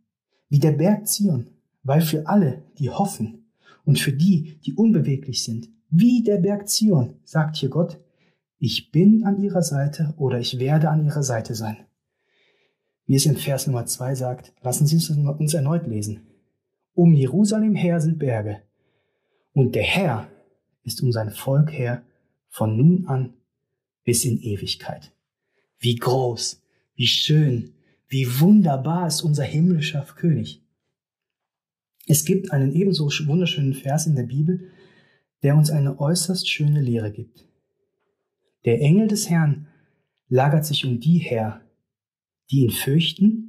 wie 0.48 0.58
der 0.58 0.72
Berg 0.72 1.06
Zion, 1.06 1.48
weil 1.82 2.00
für 2.00 2.26
alle, 2.26 2.62
die 2.78 2.90
hoffen 2.90 3.52
und 3.84 3.98
für 3.98 4.12
die, 4.12 4.60
die 4.64 4.74
unbeweglich 4.74 5.44
sind, 5.44 5.68
wie 5.90 6.22
der 6.22 6.38
Berg 6.38 6.68
Zion, 6.68 7.14
sagt 7.24 7.56
hier 7.56 7.68
Gott, 7.68 7.98
ich 8.58 8.92
bin 8.92 9.24
an 9.24 9.42
ihrer 9.42 9.62
Seite 9.62 10.14
oder 10.16 10.38
ich 10.38 10.58
werde 10.58 10.90
an 10.90 11.04
ihrer 11.04 11.22
Seite 11.22 11.54
sein. 11.54 11.78
Wie 13.10 13.16
es 13.16 13.26
in 13.26 13.36
Vers 13.36 13.66
Nummer 13.66 13.86
zwei 13.86 14.14
sagt, 14.14 14.52
lassen 14.62 14.86
Sie 14.86 14.94
es 14.94 15.10
uns 15.10 15.52
erneut 15.52 15.88
lesen. 15.88 16.28
Um 16.94 17.12
Jerusalem 17.12 17.74
her 17.74 18.00
sind 18.00 18.20
Berge, 18.20 18.62
und 19.52 19.74
der 19.74 19.82
Herr 19.82 20.28
ist 20.84 21.02
um 21.02 21.10
sein 21.10 21.30
Volk 21.32 21.72
her 21.72 22.04
von 22.50 22.76
nun 22.76 23.08
an 23.08 23.34
bis 24.04 24.24
in 24.24 24.40
Ewigkeit. 24.40 25.10
Wie 25.80 25.96
groß, 25.96 26.62
wie 26.94 27.08
schön, 27.08 27.74
wie 28.06 28.38
wunderbar 28.38 29.08
ist 29.08 29.22
unser 29.22 29.42
himmlischer 29.42 30.06
König. 30.14 30.62
Es 32.06 32.24
gibt 32.24 32.52
einen 32.52 32.72
ebenso 32.72 33.06
wunderschönen 33.06 33.74
Vers 33.74 34.06
in 34.06 34.14
der 34.14 34.22
Bibel, 34.22 34.70
der 35.42 35.56
uns 35.56 35.72
eine 35.72 35.98
äußerst 35.98 36.48
schöne 36.48 36.80
Lehre 36.80 37.10
gibt. 37.10 37.44
Der 38.66 38.80
Engel 38.80 39.08
des 39.08 39.28
Herrn 39.28 39.66
lagert 40.28 40.64
sich 40.64 40.86
um 40.86 41.00
die 41.00 41.18
her, 41.18 41.60
die 42.50 42.60
ihn 42.60 42.70
fürchten, 42.70 43.46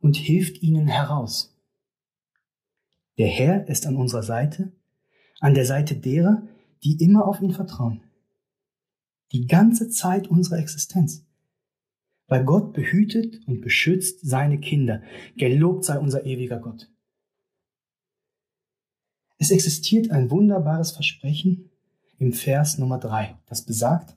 und 0.00 0.16
hilft 0.16 0.62
ihnen 0.62 0.86
heraus. 0.86 1.54
Der 3.18 3.28
Herr 3.28 3.68
ist 3.68 3.86
an 3.86 3.96
unserer 3.96 4.22
Seite, 4.22 4.72
an 5.40 5.54
der 5.54 5.66
Seite 5.66 5.96
derer, 5.96 6.46
die 6.84 7.02
immer 7.02 7.26
auf 7.26 7.40
ihn 7.40 7.52
vertrauen. 7.52 8.02
Die 9.32 9.46
ganze 9.46 9.88
Zeit 9.88 10.28
unserer 10.28 10.58
Existenz. 10.58 11.24
Weil 12.28 12.44
Gott 12.44 12.72
behütet 12.72 13.46
und 13.46 13.60
beschützt 13.60 14.20
seine 14.22 14.58
Kinder. 14.58 15.02
Gelobt 15.36 15.84
sei 15.84 15.98
unser 15.98 16.24
ewiger 16.26 16.58
Gott. 16.58 16.90
Es 19.38 19.50
existiert 19.50 20.10
ein 20.10 20.30
wunderbares 20.30 20.92
Versprechen 20.92 21.70
im 22.18 22.32
Vers 22.32 22.78
Nummer 22.78 22.98
drei, 22.98 23.36
das 23.46 23.64
besagt, 23.64 24.16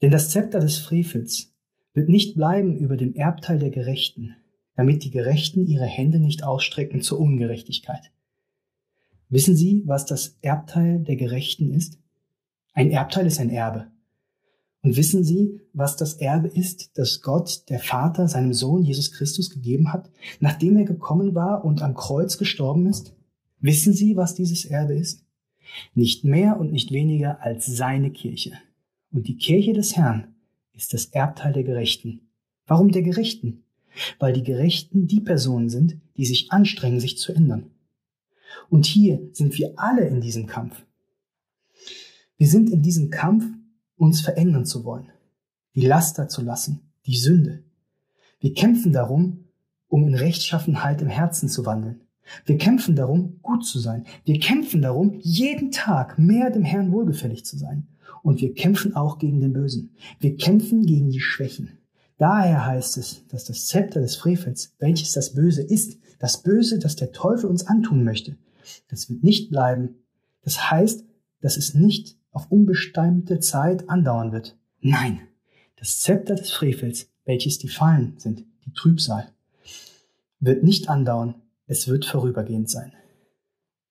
denn 0.00 0.12
das 0.12 0.30
Zepter 0.30 0.60
des 0.60 0.78
Frevels 0.78 1.52
wird 1.98 2.08
nicht 2.08 2.36
bleiben 2.36 2.78
über 2.78 2.96
dem 2.96 3.14
Erbteil 3.16 3.58
der 3.58 3.70
Gerechten, 3.70 4.36
damit 4.76 5.02
die 5.02 5.10
Gerechten 5.10 5.66
ihre 5.66 5.84
Hände 5.84 6.20
nicht 6.20 6.44
ausstrecken 6.44 7.02
zur 7.02 7.18
Ungerechtigkeit. 7.18 8.12
Wissen 9.28 9.56
Sie, 9.56 9.82
was 9.84 10.06
das 10.06 10.38
Erbteil 10.40 11.00
der 11.00 11.16
Gerechten 11.16 11.72
ist? 11.72 11.98
Ein 12.72 12.92
Erbteil 12.92 13.26
ist 13.26 13.40
ein 13.40 13.50
Erbe. 13.50 13.88
Und 14.82 14.96
wissen 14.96 15.24
Sie, 15.24 15.60
was 15.72 15.96
das 15.96 16.14
Erbe 16.14 16.46
ist, 16.46 16.96
das 16.96 17.20
Gott, 17.20 17.68
der 17.68 17.80
Vater, 17.80 18.28
seinem 18.28 18.54
Sohn 18.54 18.84
Jesus 18.84 19.10
Christus 19.10 19.50
gegeben 19.50 19.92
hat, 19.92 20.08
nachdem 20.38 20.76
er 20.76 20.84
gekommen 20.84 21.34
war 21.34 21.64
und 21.64 21.82
am 21.82 21.94
Kreuz 21.94 22.38
gestorben 22.38 22.86
ist? 22.86 23.12
Wissen 23.58 23.92
Sie, 23.92 24.16
was 24.16 24.36
dieses 24.36 24.64
Erbe 24.64 24.94
ist? 24.94 25.24
Nicht 25.94 26.22
mehr 26.24 26.60
und 26.60 26.70
nicht 26.70 26.92
weniger 26.92 27.42
als 27.42 27.66
seine 27.66 28.12
Kirche. 28.12 28.52
Und 29.10 29.26
die 29.26 29.36
Kirche 29.36 29.72
des 29.72 29.96
Herrn 29.96 30.36
ist 30.78 30.94
das 30.94 31.06
Erbteil 31.06 31.52
der 31.52 31.64
Gerechten. 31.64 32.30
Warum 32.66 32.92
der 32.92 33.02
Gerechten? 33.02 33.64
Weil 34.20 34.32
die 34.32 34.44
Gerechten 34.44 35.08
die 35.08 35.20
Personen 35.20 35.68
sind, 35.68 35.98
die 36.16 36.24
sich 36.24 36.52
anstrengen, 36.52 37.00
sich 37.00 37.18
zu 37.18 37.32
ändern. 37.32 37.72
Und 38.70 38.86
hier 38.86 39.28
sind 39.32 39.58
wir 39.58 39.72
alle 39.76 40.06
in 40.06 40.20
diesem 40.20 40.46
Kampf. 40.46 40.84
Wir 42.36 42.46
sind 42.46 42.70
in 42.70 42.82
diesem 42.82 43.10
Kampf, 43.10 43.44
uns 43.96 44.20
verändern 44.20 44.64
zu 44.64 44.84
wollen, 44.84 45.10
die 45.74 45.84
Laster 45.84 46.28
zu 46.28 46.42
lassen, 46.42 46.92
die 47.06 47.16
Sünde. 47.16 47.64
Wir 48.38 48.54
kämpfen 48.54 48.92
darum, 48.92 49.46
um 49.88 50.06
in 50.06 50.14
Rechtschaffenheit 50.14 51.02
im 51.02 51.08
Herzen 51.08 51.48
zu 51.48 51.66
wandeln. 51.66 52.02
Wir 52.44 52.56
kämpfen 52.56 52.94
darum, 52.94 53.40
gut 53.42 53.66
zu 53.66 53.80
sein. 53.80 54.06
Wir 54.24 54.38
kämpfen 54.38 54.82
darum, 54.82 55.18
jeden 55.22 55.72
Tag 55.72 56.18
mehr 56.18 56.50
dem 56.50 56.62
Herrn 56.62 56.92
wohlgefällig 56.92 57.44
zu 57.44 57.58
sein. 57.58 57.88
Und 58.22 58.40
wir 58.40 58.54
kämpfen 58.54 58.94
auch 58.94 59.18
gegen 59.18 59.40
den 59.40 59.52
Bösen. 59.52 59.94
Wir 60.20 60.36
kämpfen 60.36 60.84
gegen 60.84 61.10
die 61.10 61.20
Schwächen. 61.20 61.78
Daher 62.18 62.66
heißt 62.66 62.96
es, 62.96 63.26
dass 63.28 63.44
das 63.44 63.66
Zepter 63.66 64.00
des 64.00 64.16
Frevels, 64.16 64.74
welches 64.80 65.12
das 65.12 65.34
Böse 65.34 65.62
ist, 65.62 65.98
das 66.18 66.42
Böse, 66.42 66.78
das 66.78 66.96
der 66.96 67.12
Teufel 67.12 67.48
uns 67.48 67.66
antun 67.66 68.02
möchte, 68.02 68.36
das 68.88 69.08
wird 69.08 69.22
nicht 69.22 69.50
bleiben. 69.50 69.96
Das 70.42 70.70
heißt, 70.70 71.04
dass 71.40 71.56
es 71.56 71.74
nicht 71.74 72.18
auf 72.32 72.50
unbestimmte 72.50 73.38
Zeit 73.38 73.88
andauern 73.88 74.32
wird. 74.32 74.58
Nein, 74.80 75.20
das 75.76 76.00
Zepter 76.00 76.34
des 76.34 76.50
Frevels, 76.50 77.08
welches 77.24 77.58
die 77.58 77.68
Fallen 77.68 78.14
sind, 78.18 78.44
die 78.64 78.72
Trübsal, 78.72 79.32
wird 80.40 80.64
nicht 80.64 80.88
andauern, 80.88 81.36
es 81.66 81.86
wird 81.86 82.04
vorübergehend 82.04 82.68
sein. 82.68 82.92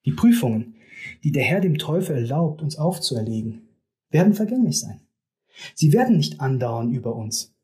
Die 0.05 0.11
Prüfungen, 0.11 0.75
die 1.23 1.31
der 1.31 1.43
Herr 1.43 1.61
dem 1.61 1.77
Teufel 1.77 2.15
erlaubt, 2.17 2.61
uns 2.61 2.77
aufzuerlegen, 2.77 3.66
werden 4.09 4.33
vergänglich 4.33 4.79
sein. 4.79 5.01
Sie 5.73 5.93
werden 5.93 6.17
nicht 6.17 6.39
andauern 6.39 6.93
über 6.93 7.15
uns, 7.15 7.55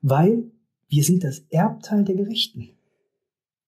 weil 0.00 0.50
wir 0.88 1.04
sind 1.04 1.24
das 1.24 1.40
Erbteil 1.50 2.04
der 2.04 2.16
Gerechten. 2.16 2.70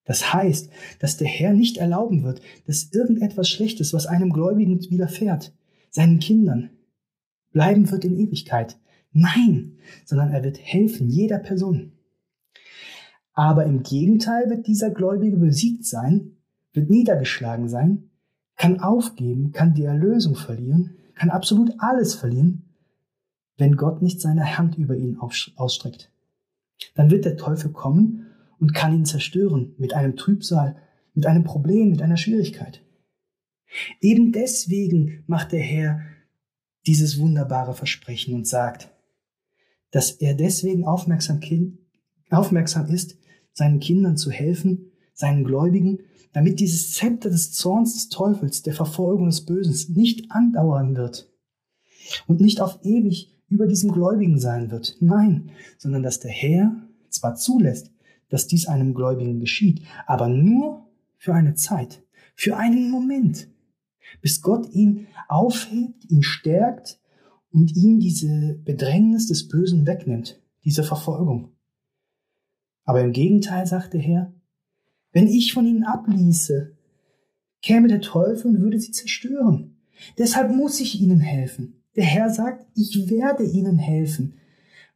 Das 0.04 0.34
heißt, 0.34 0.70
dass 0.98 1.16
der 1.16 1.28
Herr 1.28 1.54
nicht 1.54 1.78
erlauben 1.78 2.24
wird, 2.24 2.42
dass 2.66 2.92
irgendetwas 2.92 3.48
Schlechtes, 3.48 3.94
was 3.94 4.06
einem 4.06 4.30
Gläubigen 4.30 4.80
widerfährt, 4.90 5.54
seinen 5.90 6.18
Kindern, 6.18 6.70
bleiben 7.52 7.90
wird 7.90 8.04
in 8.04 8.18
Ewigkeit. 8.18 8.76
Nein, 9.12 9.78
sondern 10.04 10.32
er 10.32 10.42
wird 10.44 10.58
helfen 10.58 11.08
jeder 11.08 11.38
Person. 11.38 11.92
Aber 13.32 13.64
im 13.64 13.82
Gegenteil 13.82 14.50
wird 14.50 14.66
dieser 14.66 14.90
Gläubige 14.90 15.36
besiegt 15.36 15.86
sein, 15.86 16.36
wird 16.72 16.90
niedergeschlagen 16.90 17.68
sein, 17.68 18.10
kann 18.56 18.80
aufgeben, 18.80 19.52
kann 19.52 19.74
die 19.74 19.84
Erlösung 19.84 20.34
verlieren, 20.34 20.96
kann 21.14 21.30
absolut 21.30 21.72
alles 21.78 22.14
verlieren, 22.14 22.74
wenn 23.56 23.76
Gott 23.76 24.02
nicht 24.02 24.20
seine 24.20 24.58
Hand 24.58 24.76
über 24.76 24.96
ihn 24.96 25.18
ausstreckt. 25.18 26.10
Dann 26.94 27.10
wird 27.10 27.24
der 27.24 27.36
Teufel 27.36 27.70
kommen 27.72 28.26
und 28.58 28.74
kann 28.74 28.94
ihn 28.94 29.04
zerstören 29.04 29.74
mit 29.78 29.94
einem 29.94 30.16
Trübsal, 30.16 30.76
mit 31.14 31.26
einem 31.26 31.44
Problem, 31.44 31.90
mit 31.90 32.02
einer 32.02 32.16
Schwierigkeit. 32.16 32.82
Eben 34.00 34.32
deswegen 34.32 35.24
macht 35.26 35.52
der 35.52 35.60
Herr 35.60 36.00
dieses 36.86 37.18
wunderbare 37.18 37.74
Versprechen 37.74 38.34
und 38.34 38.46
sagt, 38.46 38.90
dass 39.90 40.10
er 40.12 40.34
deswegen 40.34 40.84
aufmerksam, 40.84 41.40
aufmerksam 42.30 42.86
ist, 42.88 43.16
seinen 43.52 43.80
Kindern 43.80 44.16
zu 44.16 44.30
helfen, 44.30 44.90
seinen 45.14 45.44
Gläubigen, 45.44 46.00
damit 46.32 46.60
dieses 46.60 46.92
Zepter 46.92 47.30
des 47.30 47.52
Zorns 47.52 47.94
des 47.94 48.08
Teufels, 48.08 48.62
der 48.62 48.74
Verfolgung 48.74 49.26
des 49.26 49.46
Bösen 49.46 49.94
nicht 49.94 50.30
andauern 50.30 50.96
wird 50.96 51.30
und 52.26 52.40
nicht 52.40 52.60
auf 52.60 52.80
ewig 52.84 53.34
über 53.48 53.66
diesem 53.66 53.92
Gläubigen 53.92 54.38
sein 54.38 54.70
wird. 54.70 54.96
Nein, 55.00 55.50
sondern 55.78 56.02
dass 56.02 56.20
der 56.20 56.32
Herr 56.32 56.76
zwar 57.08 57.36
zulässt, 57.36 57.92
dass 58.28 58.48
dies 58.48 58.66
einem 58.66 58.94
Gläubigen 58.94 59.38
geschieht, 59.38 59.82
aber 60.06 60.28
nur 60.28 60.88
für 61.16 61.34
eine 61.34 61.54
Zeit, 61.54 62.02
für 62.34 62.56
einen 62.56 62.90
Moment, 62.90 63.48
bis 64.20 64.42
Gott 64.42 64.68
ihn 64.72 65.06
aufhebt, 65.28 66.10
ihn 66.10 66.22
stärkt 66.22 67.00
und 67.52 67.76
ihm 67.76 68.00
diese 68.00 68.54
Bedrängnis 68.64 69.28
des 69.28 69.46
Bösen 69.46 69.86
wegnimmt, 69.86 70.40
diese 70.64 70.82
Verfolgung. 70.82 71.52
Aber 72.84 73.00
im 73.00 73.12
Gegenteil 73.12 73.66
sagt 73.66 73.94
der 73.94 74.00
Herr, 74.00 74.32
wenn 75.14 75.28
ich 75.28 75.54
von 75.54 75.64
ihnen 75.64 75.84
abließe, 75.84 76.76
käme 77.62 77.88
der 77.88 78.02
Teufel 78.02 78.50
und 78.50 78.60
würde 78.60 78.78
sie 78.78 78.90
zerstören. 78.90 79.76
Deshalb 80.18 80.54
muss 80.54 80.80
ich 80.80 81.00
ihnen 81.00 81.20
helfen. 81.20 81.80
Der 81.96 82.04
Herr 82.04 82.28
sagt, 82.28 82.66
ich 82.74 83.08
werde 83.08 83.44
ihnen 83.44 83.78
helfen, 83.78 84.34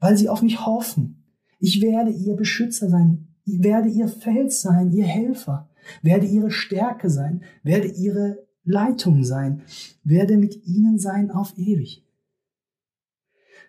weil 0.01 0.19
sie 0.19 0.29
auf 0.29 0.43
mich 0.43 0.67
hoffen. 0.67 1.25
Ich 1.61 1.81
werde 1.81 2.11
ihr 2.11 2.35
Beschützer 2.35 2.91
sein, 2.91 3.29
werde 3.47 3.89
ihr 3.89 4.09
Fels 4.09 4.61
sein, 4.61 4.93
ihr 4.93 5.07
Helfer, 5.07 5.71
werde 6.03 6.27
ihre 6.27 6.51
Stärke 6.51 7.09
sein, 7.11 7.45
werde 7.63 7.89
ihre 7.89 8.45
Leitung 8.65 9.23
sein, 9.23 9.63
werde 10.03 10.37
mit 10.37 10.67
ihnen 10.67 10.99
sein 10.99 11.31
auf 11.31 11.57
ewig. 11.57 12.05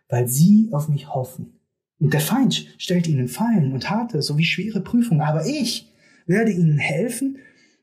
Weil 0.09 0.27
sie 0.27 0.69
auf 0.71 0.89
mich 0.89 1.13
hoffen. 1.13 1.59
Und 1.99 2.13
der 2.13 2.21
Feind 2.21 2.65
stellt 2.79 3.07
ihnen 3.07 3.27
Fallen 3.27 3.71
und 3.71 3.89
harte 3.89 4.23
sowie 4.23 4.45
schwere 4.45 4.81
Prüfungen, 4.81 5.21
aber 5.21 5.45
ich 5.45 5.88
werde 6.29 6.51
ihnen 6.51 6.77
helfen 6.77 7.39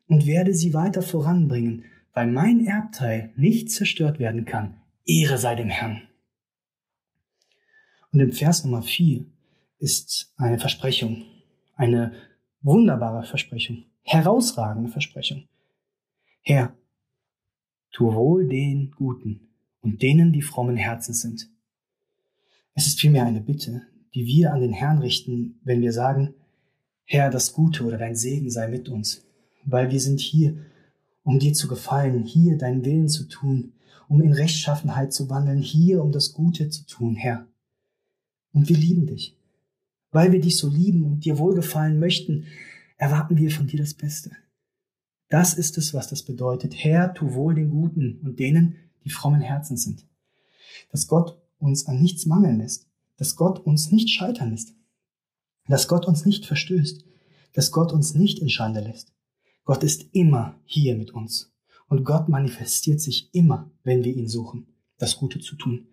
und 0.07 0.25
werde 0.25 0.55
sie 0.55 0.73
weiter 0.73 1.03
voranbringen, 1.03 1.85
weil 2.15 2.29
mein 2.29 2.65
Erbteil 2.65 3.33
nicht 3.37 3.71
zerstört 3.71 4.19
werden 4.19 4.47
kann. 4.47 4.81
Ehre 5.05 5.37
sei 5.37 5.57
dem 5.57 5.69
Herrn. 5.69 6.03
Und 8.13 8.21
im 8.21 8.33
Vers 8.33 8.65
Nummer 8.65 8.83
4 8.83 9.27
ist 9.79 10.33
eine 10.37 10.59
Versprechung, 10.59 11.25
eine 11.75 12.13
wunderbare 12.63 13.25
Versprechung, 13.25 13.85
herausragende 14.03 14.91
Versprechung. 14.91 15.49
Herr, 16.41 16.75
tu 17.91 18.15
wohl 18.15 18.49
den 18.49 18.93
Guten 18.93 19.49
und 19.81 20.03
denen, 20.03 20.33
die 20.33 20.43
frommen 20.43 20.77
Herzen 20.77 21.15
sind. 21.15 21.51
Es 22.75 22.87
ist 22.87 23.01
vielmehr 23.01 23.25
eine 23.25 23.41
Bitte, 23.41 23.83
die 24.15 24.27
wir 24.27 24.53
an 24.53 24.61
den 24.61 24.73
Herrn 24.73 24.99
richten, 24.99 25.61
wenn 25.65 25.83
wir 25.83 25.93
sagen, 25.93 26.35
Herr, 27.09 27.31
das 27.31 27.53
Gute 27.53 27.85
oder 27.85 27.99
dein 27.99 28.17
Segen 28.17 28.51
sei 28.51 28.67
mit 28.67 28.89
uns, 28.89 29.23
weil 29.65 29.93
wir 29.93 30.01
sind 30.01 30.19
hier, 30.19 30.57
um 31.23 31.39
dir 31.39 31.53
zu 31.53 31.69
gefallen, 31.69 32.25
hier 32.25 32.59
deinen 32.59 32.85
Willen 32.85 33.09
zu 33.09 33.29
tun, 33.29 33.75
um 34.09 34.21
in 34.21 34.33
Rechtschaffenheit 34.33 35.13
zu 35.13 35.31
wandeln, 35.31 35.63
hier 35.63 36.03
um 36.03 36.11
das 36.11 36.33
Gute 36.33 36.69
zu 36.69 36.85
tun, 36.85 37.15
Herr. 37.15 37.47
Und 38.53 38.69
wir 38.69 38.77
lieben 38.77 39.07
dich. 39.07 39.37
Weil 40.11 40.33
wir 40.33 40.41
dich 40.41 40.57
so 40.57 40.69
lieben 40.69 41.05
und 41.05 41.25
dir 41.25 41.39
wohlgefallen 41.39 42.01
möchten, 42.01 42.47
erwarten 42.97 43.37
wir 43.37 43.53
von 43.53 43.69
dir 43.69 43.79
das 43.79 43.95
Beste. 43.95 44.33
Das 45.29 45.55
ist 45.55 45.79
es, 45.79 45.95
was 45.95 46.09
das 46.09 46.25
bedeutet. 46.25 46.75
Herr, 46.75 47.15
tu 47.15 47.35
wohl 47.35 47.55
den 47.55 47.71
Guten 47.71 48.21
und 48.25 48.41
denen, 48.41 48.77
die 49.05 49.11
frommen 49.11 49.41
Herzen 49.41 49.77
sind. 49.77 50.05
Dass 50.91 51.07
Gott 51.07 51.41
uns 51.59 51.87
an 51.87 52.01
nichts 52.01 52.27
mangeln 52.27 52.59
lässt, 52.59 52.89
dass 53.17 53.37
Gott 53.37 53.61
uns 53.61 53.93
nicht 53.93 54.11
scheitern 54.11 54.51
lässt, 54.51 54.76
dass 55.69 55.89
Gott 55.89 56.07
uns 56.07 56.25
nicht 56.25 56.47
verstößt, 56.47 57.05
dass 57.53 57.71
Gott 57.71 57.93
uns 57.93 58.15
nicht 58.15 58.39
in 58.39 58.49
Schande 58.49 58.81
lässt. 58.81 59.13
Gott 59.65 59.83
ist 59.83 60.07
immer 60.13 60.61
hier 60.65 60.97
mit 60.97 61.13
uns. 61.13 61.53
Und 61.89 62.05
Gott 62.05 62.29
manifestiert 62.29 63.01
sich 63.01 63.31
immer, 63.33 63.71
wenn 63.85 64.05
wir 64.05 64.15
ihn 64.15 64.29
suchen, 64.29 64.67
das 64.99 65.17
Gute 65.17 65.41
zu 65.41 65.57
tun 65.57 65.87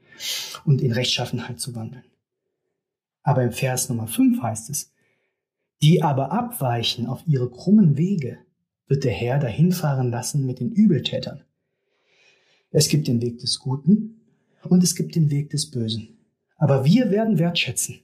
und 0.65 0.81
in 0.81 0.91
Rechtschaffenheit 0.91 1.59
zu 1.59 1.75
wandeln. 1.75 2.05
Aber 3.21 3.43
im 3.43 3.51
Vers 3.51 3.89
Nummer 3.89 4.07
5 4.07 4.41
heißt 4.41 4.69
es, 4.69 4.91
die 5.81 6.01
aber 6.01 6.31
abweichen 6.31 7.07
auf 7.07 7.25
ihre 7.27 7.49
krummen 7.49 7.97
Wege, 7.97 8.39
wird 8.87 9.03
der 9.03 9.11
Herr 9.11 9.39
dahinfahren 9.39 10.09
lassen 10.09 10.45
mit 10.45 10.59
den 10.59 10.71
Übeltätern. 10.71 11.43
Es 12.71 12.89
gibt 12.89 13.07
den 13.07 13.21
Weg 13.21 13.39
des 13.39 13.59
Guten 13.59 14.21
und 14.63 14.83
es 14.83 14.95
gibt 14.95 15.15
den 15.15 15.29
Weg 15.29 15.49
des 15.51 15.69
Bösen. 15.71 16.17
Aber 16.57 16.85
wir 16.85 17.11
werden 17.11 17.39
wertschätzen. 17.39 17.99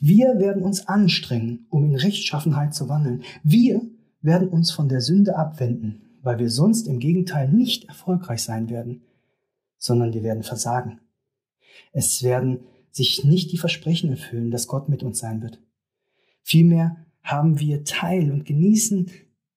Wir 0.00 0.38
werden 0.38 0.62
uns 0.62 0.86
anstrengen, 0.86 1.66
um 1.70 1.84
in 1.84 1.96
Rechtschaffenheit 1.96 2.74
zu 2.74 2.88
wandeln. 2.88 3.22
Wir 3.42 3.82
werden 4.20 4.48
uns 4.48 4.70
von 4.70 4.88
der 4.88 5.00
Sünde 5.00 5.36
abwenden, 5.36 6.02
weil 6.22 6.38
wir 6.38 6.50
sonst 6.50 6.86
im 6.86 6.98
Gegenteil 6.98 7.48
nicht 7.48 7.84
erfolgreich 7.88 8.42
sein 8.42 8.70
werden, 8.70 9.02
sondern 9.78 10.12
wir 10.12 10.22
werden 10.22 10.42
versagen. 10.42 11.00
Es 11.92 12.22
werden 12.22 12.60
sich 12.90 13.24
nicht 13.24 13.52
die 13.52 13.58
Versprechen 13.58 14.10
erfüllen, 14.10 14.50
dass 14.50 14.68
Gott 14.68 14.88
mit 14.88 15.02
uns 15.02 15.18
sein 15.18 15.42
wird. 15.42 15.60
Vielmehr 16.42 17.04
haben 17.22 17.58
wir 17.58 17.84
Teil 17.84 18.30
und 18.30 18.44
genießen 18.44 19.10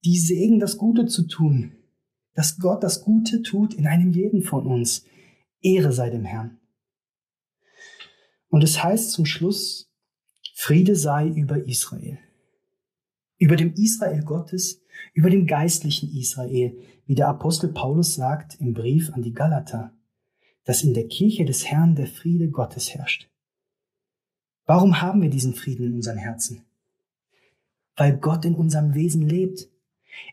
die 0.04 0.18
Segen, 0.18 0.60
das 0.60 0.78
Gute 0.78 1.06
zu 1.06 1.24
tun, 1.24 1.74
dass 2.34 2.60
Gott 2.60 2.84
das 2.84 3.04
Gute 3.04 3.42
tut 3.42 3.74
in 3.74 3.88
einem 3.88 4.12
jeden 4.12 4.42
von 4.42 4.66
uns. 4.66 5.06
Ehre 5.62 5.92
sei 5.92 6.10
dem 6.10 6.24
Herrn. 6.24 6.60
Und 8.50 8.64
es 8.64 8.82
heißt 8.82 9.12
zum 9.12 9.26
Schluss, 9.26 9.87
Friede 10.60 10.96
sei 10.96 11.28
über 11.28 11.68
Israel. 11.68 12.18
Über 13.38 13.56
dem 13.56 13.74
Israel 13.76 14.24
Gottes, 14.24 14.82
über 15.14 15.30
dem 15.30 15.46
geistlichen 15.46 16.10
Israel, 16.18 16.76
wie 17.06 17.14
der 17.14 17.28
Apostel 17.28 17.72
Paulus 17.72 18.16
sagt 18.16 18.60
im 18.60 18.74
Brief 18.74 19.14
an 19.14 19.22
die 19.22 19.36
Galater, 19.36 19.94
dass 20.66 20.84
in 20.84 20.96
der 20.96 21.08
Kirche 21.08 21.46
des 21.46 21.68
Herrn 21.68 21.94
der 21.94 22.08
Friede 22.08 22.50
Gottes 22.50 22.96
herrscht. 22.96 23.30
Warum 24.66 25.00
haben 25.00 25.22
wir 25.22 25.30
diesen 25.30 25.54
Frieden 25.54 25.86
in 25.86 25.94
unseren 25.94 26.18
Herzen? 26.18 26.64
Weil 27.96 28.18
Gott 28.18 28.44
in 28.44 28.56
unserem 28.56 28.96
Wesen 28.96 29.30
lebt. 29.30 29.70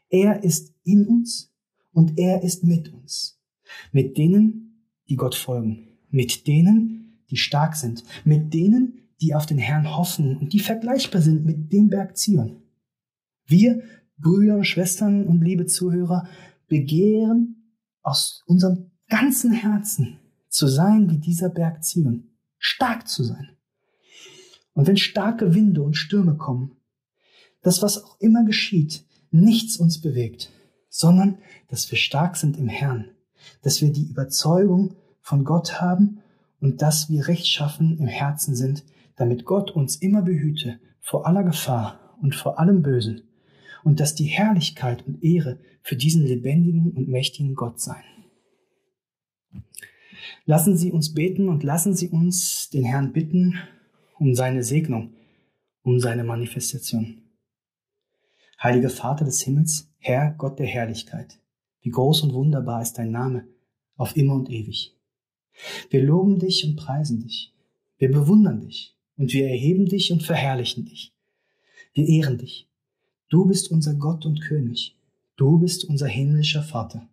Er 0.09 0.43
ist 0.43 0.73
in 0.85 1.07
uns 1.07 1.53
und 1.93 2.19
er 2.19 2.43
ist 2.43 2.65
mit 2.65 2.91
uns. 2.95 3.39
Mit 3.93 4.17
denen, 4.17 4.89
die 5.11 5.17
Gott 5.17 5.35
folgen. 5.35 5.87
Mit 6.09 6.47
denen, 6.47 7.19
die 7.29 7.37
stark 7.37 7.77
sind. 7.77 8.05
Mit 8.25 8.55
denen, 8.55 9.04
die 9.25 9.35
auf 9.35 9.47
den 9.47 9.59
Herrn 9.59 9.97
hoffen 9.97 10.37
und 10.37 10.53
die 10.53 10.61
vergleichbar 10.61 11.23
sind 11.23 11.47
mit 11.47 11.73
dem 11.73 11.89
Berg 11.89 12.19
Zion. 12.19 12.63
Wir, 13.47 13.83
Brüder, 14.19 14.65
Schwestern 14.65 15.27
und 15.27 15.41
liebe 15.41 15.65
Zuhörer, 15.65 16.29
begehren 16.69 17.73
aus 18.03 18.43
unserem 18.47 18.91
ganzen 19.09 19.53
Herzen 19.53 20.19
zu 20.51 20.67
sein 20.69 21.09
wie 21.11 21.19
dieser 21.19 21.49
Berg 21.49 21.83
Zion, 21.83 22.35
stark 22.59 23.09
zu 23.09 23.25
sein. 23.25 23.57
Und 24.75 24.87
wenn 24.87 24.99
starke 24.99 25.55
Winde 25.55 25.83
und 25.83 25.95
Stürme 25.95 26.37
kommen, 26.37 26.77
das, 27.63 27.81
was 27.81 28.05
auch 28.05 28.21
immer 28.21 28.45
geschieht, 28.45 29.07
nichts 29.31 29.79
uns 29.79 30.03
bewegt, 30.03 30.51
sondern 30.91 31.39
dass 31.69 31.91
wir 31.91 31.97
stark 31.97 32.37
sind 32.37 32.59
im 32.59 32.69
Herrn, 32.69 33.07
dass 33.63 33.81
wir 33.81 33.91
die 33.91 34.07
Überzeugung 34.07 34.97
von 35.23 35.45
Gott 35.45 35.81
haben 35.81 36.21
und 36.61 36.83
dass 36.83 37.09
wir 37.09 37.27
rechtschaffen 37.27 37.97
im 37.99 38.07
Herzen 38.07 38.55
sind, 38.55 38.85
damit 39.17 39.45
Gott 39.45 39.71
uns 39.71 39.97
immer 39.97 40.23
behüte 40.23 40.81
vor 41.01 41.27
aller 41.27 41.45
Gefahr 41.45 42.17
und 42.21 42.35
vor 42.35 42.59
allem 42.59 42.83
Bösen 42.83 43.23
und 43.85 44.01
dass 44.01 44.15
die 44.15 44.25
Herrlichkeit 44.25 45.07
und 45.07 45.23
Ehre 45.23 45.59
für 45.83 45.97
diesen 45.97 46.25
lebendigen 46.27 46.93
und 46.93 47.09
mächtigen 47.09 47.55
Gott 47.55 47.81
sein. 47.81 48.03
Lassen 50.47 50.77
Sie 50.77 50.91
uns 50.91 51.15
beten 51.15 51.49
und 51.49 51.63
lassen 51.63 51.95
Sie 51.95 52.09
uns 52.09 52.71
den 52.71 52.85
Herrn 52.85 53.13
bitten 53.13 53.59
um 54.19 54.35
seine 54.35 54.63
Segnung, 54.63 55.15
um 55.83 56.01
seine 56.01 56.25
Manifestation. 56.25 57.23
Heiliger 58.63 58.91
Vater 58.91 59.25
des 59.25 59.43
Himmels, 59.43 59.91
Herr 59.99 60.35
Gott 60.39 60.59
der 60.59 60.67
Herrlichkeit, 60.67 61.39
wie 61.83 61.91
groß 61.91 62.23
und 62.23 62.33
wunderbar 62.33 62.81
ist 62.81 62.95
dein 62.95 63.11
Name 63.11 63.47
auf 63.97 64.17
immer 64.17 64.35
und 64.35 64.51
ewig. 64.51 64.97
Wir 65.91 66.03
loben 66.03 66.39
dich 66.39 66.65
und 66.65 66.77
preisen 66.77 67.21
dich. 67.21 67.55
Wir 67.99 68.11
bewundern 68.11 68.61
dich 68.61 68.94
und 69.17 69.33
wir 69.33 69.49
erheben 69.49 69.87
dich 69.87 70.13
und 70.13 70.23
verherrlichen 70.23 70.85
dich. 70.85 71.13
Wir 71.93 72.07
ehren 72.07 72.39
dich. 72.39 72.69
Du 73.29 73.47
bist 73.47 73.71
unser 73.71 73.95
Gott 73.95 74.27
und 74.27 74.41
König. 74.41 74.97
Du 75.37 75.59
bist 75.59 75.85
unser 75.85 76.07
himmlischer 76.07 76.63
Vater. 76.63 77.09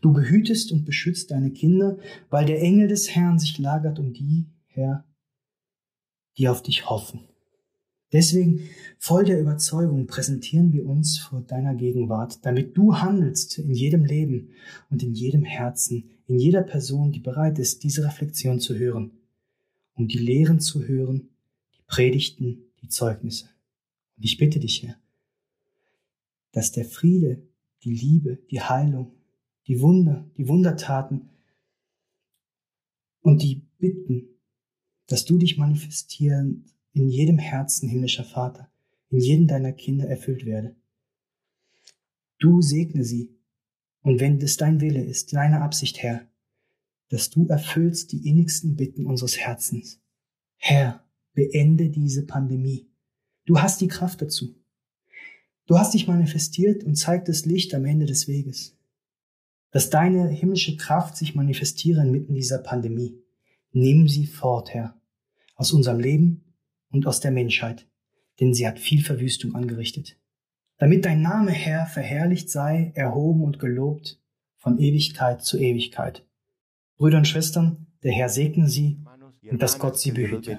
Du 0.00 0.12
behütest 0.12 0.72
und 0.72 0.84
beschützt 0.84 1.30
deine 1.30 1.50
Kinder, 1.50 1.98
weil 2.28 2.46
der 2.46 2.60
Engel 2.60 2.88
des 2.88 3.14
Herrn 3.14 3.38
sich 3.38 3.58
lagert 3.58 3.98
um 3.98 4.12
die, 4.12 4.46
Herr, 4.66 5.04
die 6.36 6.48
auf 6.48 6.62
dich 6.62 6.88
hoffen. 6.88 7.20
Deswegen, 8.12 8.68
voll 8.98 9.24
der 9.24 9.40
Überzeugung, 9.40 10.06
präsentieren 10.06 10.72
wir 10.72 10.84
uns 10.84 11.18
vor 11.18 11.42
deiner 11.42 11.74
Gegenwart, 11.74 12.44
damit 12.44 12.76
du 12.76 12.96
handelst 12.96 13.58
in 13.58 13.70
jedem 13.70 14.04
Leben 14.04 14.50
und 14.90 15.02
in 15.02 15.14
jedem 15.14 15.44
Herzen, 15.44 16.10
in 16.26 16.38
jeder 16.38 16.62
Person, 16.62 17.12
die 17.12 17.20
bereit 17.20 17.58
ist, 17.58 17.84
diese 17.84 18.04
Reflexion 18.04 18.58
zu 18.58 18.76
hören, 18.76 19.12
um 20.00 20.08
die 20.08 20.18
Lehren 20.18 20.60
zu 20.60 20.86
hören, 20.86 21.28
die 21.74 21.82
Predigten, 21.86 22.64
die 22.82 22.88
Zeugnisse. 22.88 23.48
Und 24.16 24.24
ich 24.24 24.36
bitte 24.36 24.58
dich, 24.58 24.82
Herr, 24.82 24.96
dass 26.52 26.72
der 26.72 26.84
Friede, 26.84 27.46
die 27.84 27.94
Liebe, 27.94 28.38
die 28.50 28.60
Heilung, 28.60 29.12
die 29.66 29.80
Wunder, 29.80 30.28
die 30.36 30.48
Wundertaten 30.48 31.30
und 33.20 33.42
die 33.42 33.62
Bitten 33.78 34.30
dass 35.10 35.24
du 35.24 35.38
dich 35.38 35.58
manifestieren 35.58 36.66
in 36.92 37.08
jedem 37.08 37.38
Herzen, 37.38 37.88
himmlischer 37.88 38.22
Vater, 38.24 38.70
in 39.10 39.18
jedem 39.18 39.48
deiner 39.48 39.72
Kinder 39.72 40.08
erfüllt 40.08 40.46
werde. 40.46 40.76
Du 42.38 42.62
segne 42.62 43.02
sie, 43.02 43.36
und 44.02 44.20
wenn 44.20 44.40
es 44.40 44.56
dein 44.56 44.80
Wille 44.80 45.04
ist, 45.04 45.32
deine 45.32 45.62
Absicht, 45.62 46.00
Herr, 46.00 46.29
dass 47.10 47.28
du 47.28 47.46
erfüllst 47.48 48.12
die 48.12 48.28
innigsten 48.28 48.76
Bitten 48.76 49.04
unseres 49.04 49.36
Herzens. 49.36 50.00
Herr, 50.56 51.04
beende 51.34 51.90
diese 51.90 52.24
Pandemie. 52.24 52.88
Du 53.44 53.60
hast 53.60 53.80
die 53.80 53.88
Kraft 53.88 54.22
dazu. 54.22 54.54
Du 55.66 55.78
hast 55.78 55.94
dich 55.94 56.06
manifestiert 56.06 56.84
und 56.84 56.96
zeigt 56.96 57.28
das 57.28 57.44
Licht 57.44 57.74
am 57.74 57.84
Ende 57.84 58.06
des 58.06 58.26
Weges. 58.28 58.76
Dass 59.72 59.90
deine 59.90 60.28
himmlische 60.28 60.76
Kraft 60.76 61.16
sich 61.16 61.34
manifestiere 61.34 62.02
inmitten 62.02 62.34
dieser 62.34 62.58
Pandemie. 62.58 63.18
Nimm 63.72 64.08
sie 64.08 64.26
fort, 64.26 64.74
Herr, 64.74 65.00
aus 65.54 65.72
unserem 65.72 66.00
Leben 66.00 66.44
und 66.90 67.06
aus 67.06 67.20
der 67.20 67.30
Menschheit, 67.30 67.86
denn 68.40 68.54
sie 68.54 68.66
hat 68.66 68.78
viel 68.78 69.02
Verwüstung 69.02 69.54
angerichtet. 69.54 70.16
Damit 70.78 71.04
dein 71.04 71.22
Name, 71.22 71.52
Herr, 71.52 71.86
verherrlicht 71.86 72.50
sei, 72.50 72.92
erhoben 72.94 73.42
und 73.42 73.58
gelobt 73.58 74.20
von 74.56 74.78
Ewigkeit 74.78 75.42
zu 75.42 75.58
Ewigkeit. 75.58 76.24
Brüder 77.00 77.16
und 77.16 77.26
Schwestern, 77.26 77.86
der 78.02 78.12
Herr 78.12 78.28
segne 78.28 78.68
sie 78.68 78.98
und 79.50 79.62
dass 79.62 79.78
Gott 79.78 79.98
sie 79.98 80.12
behüte. 80.12 80.54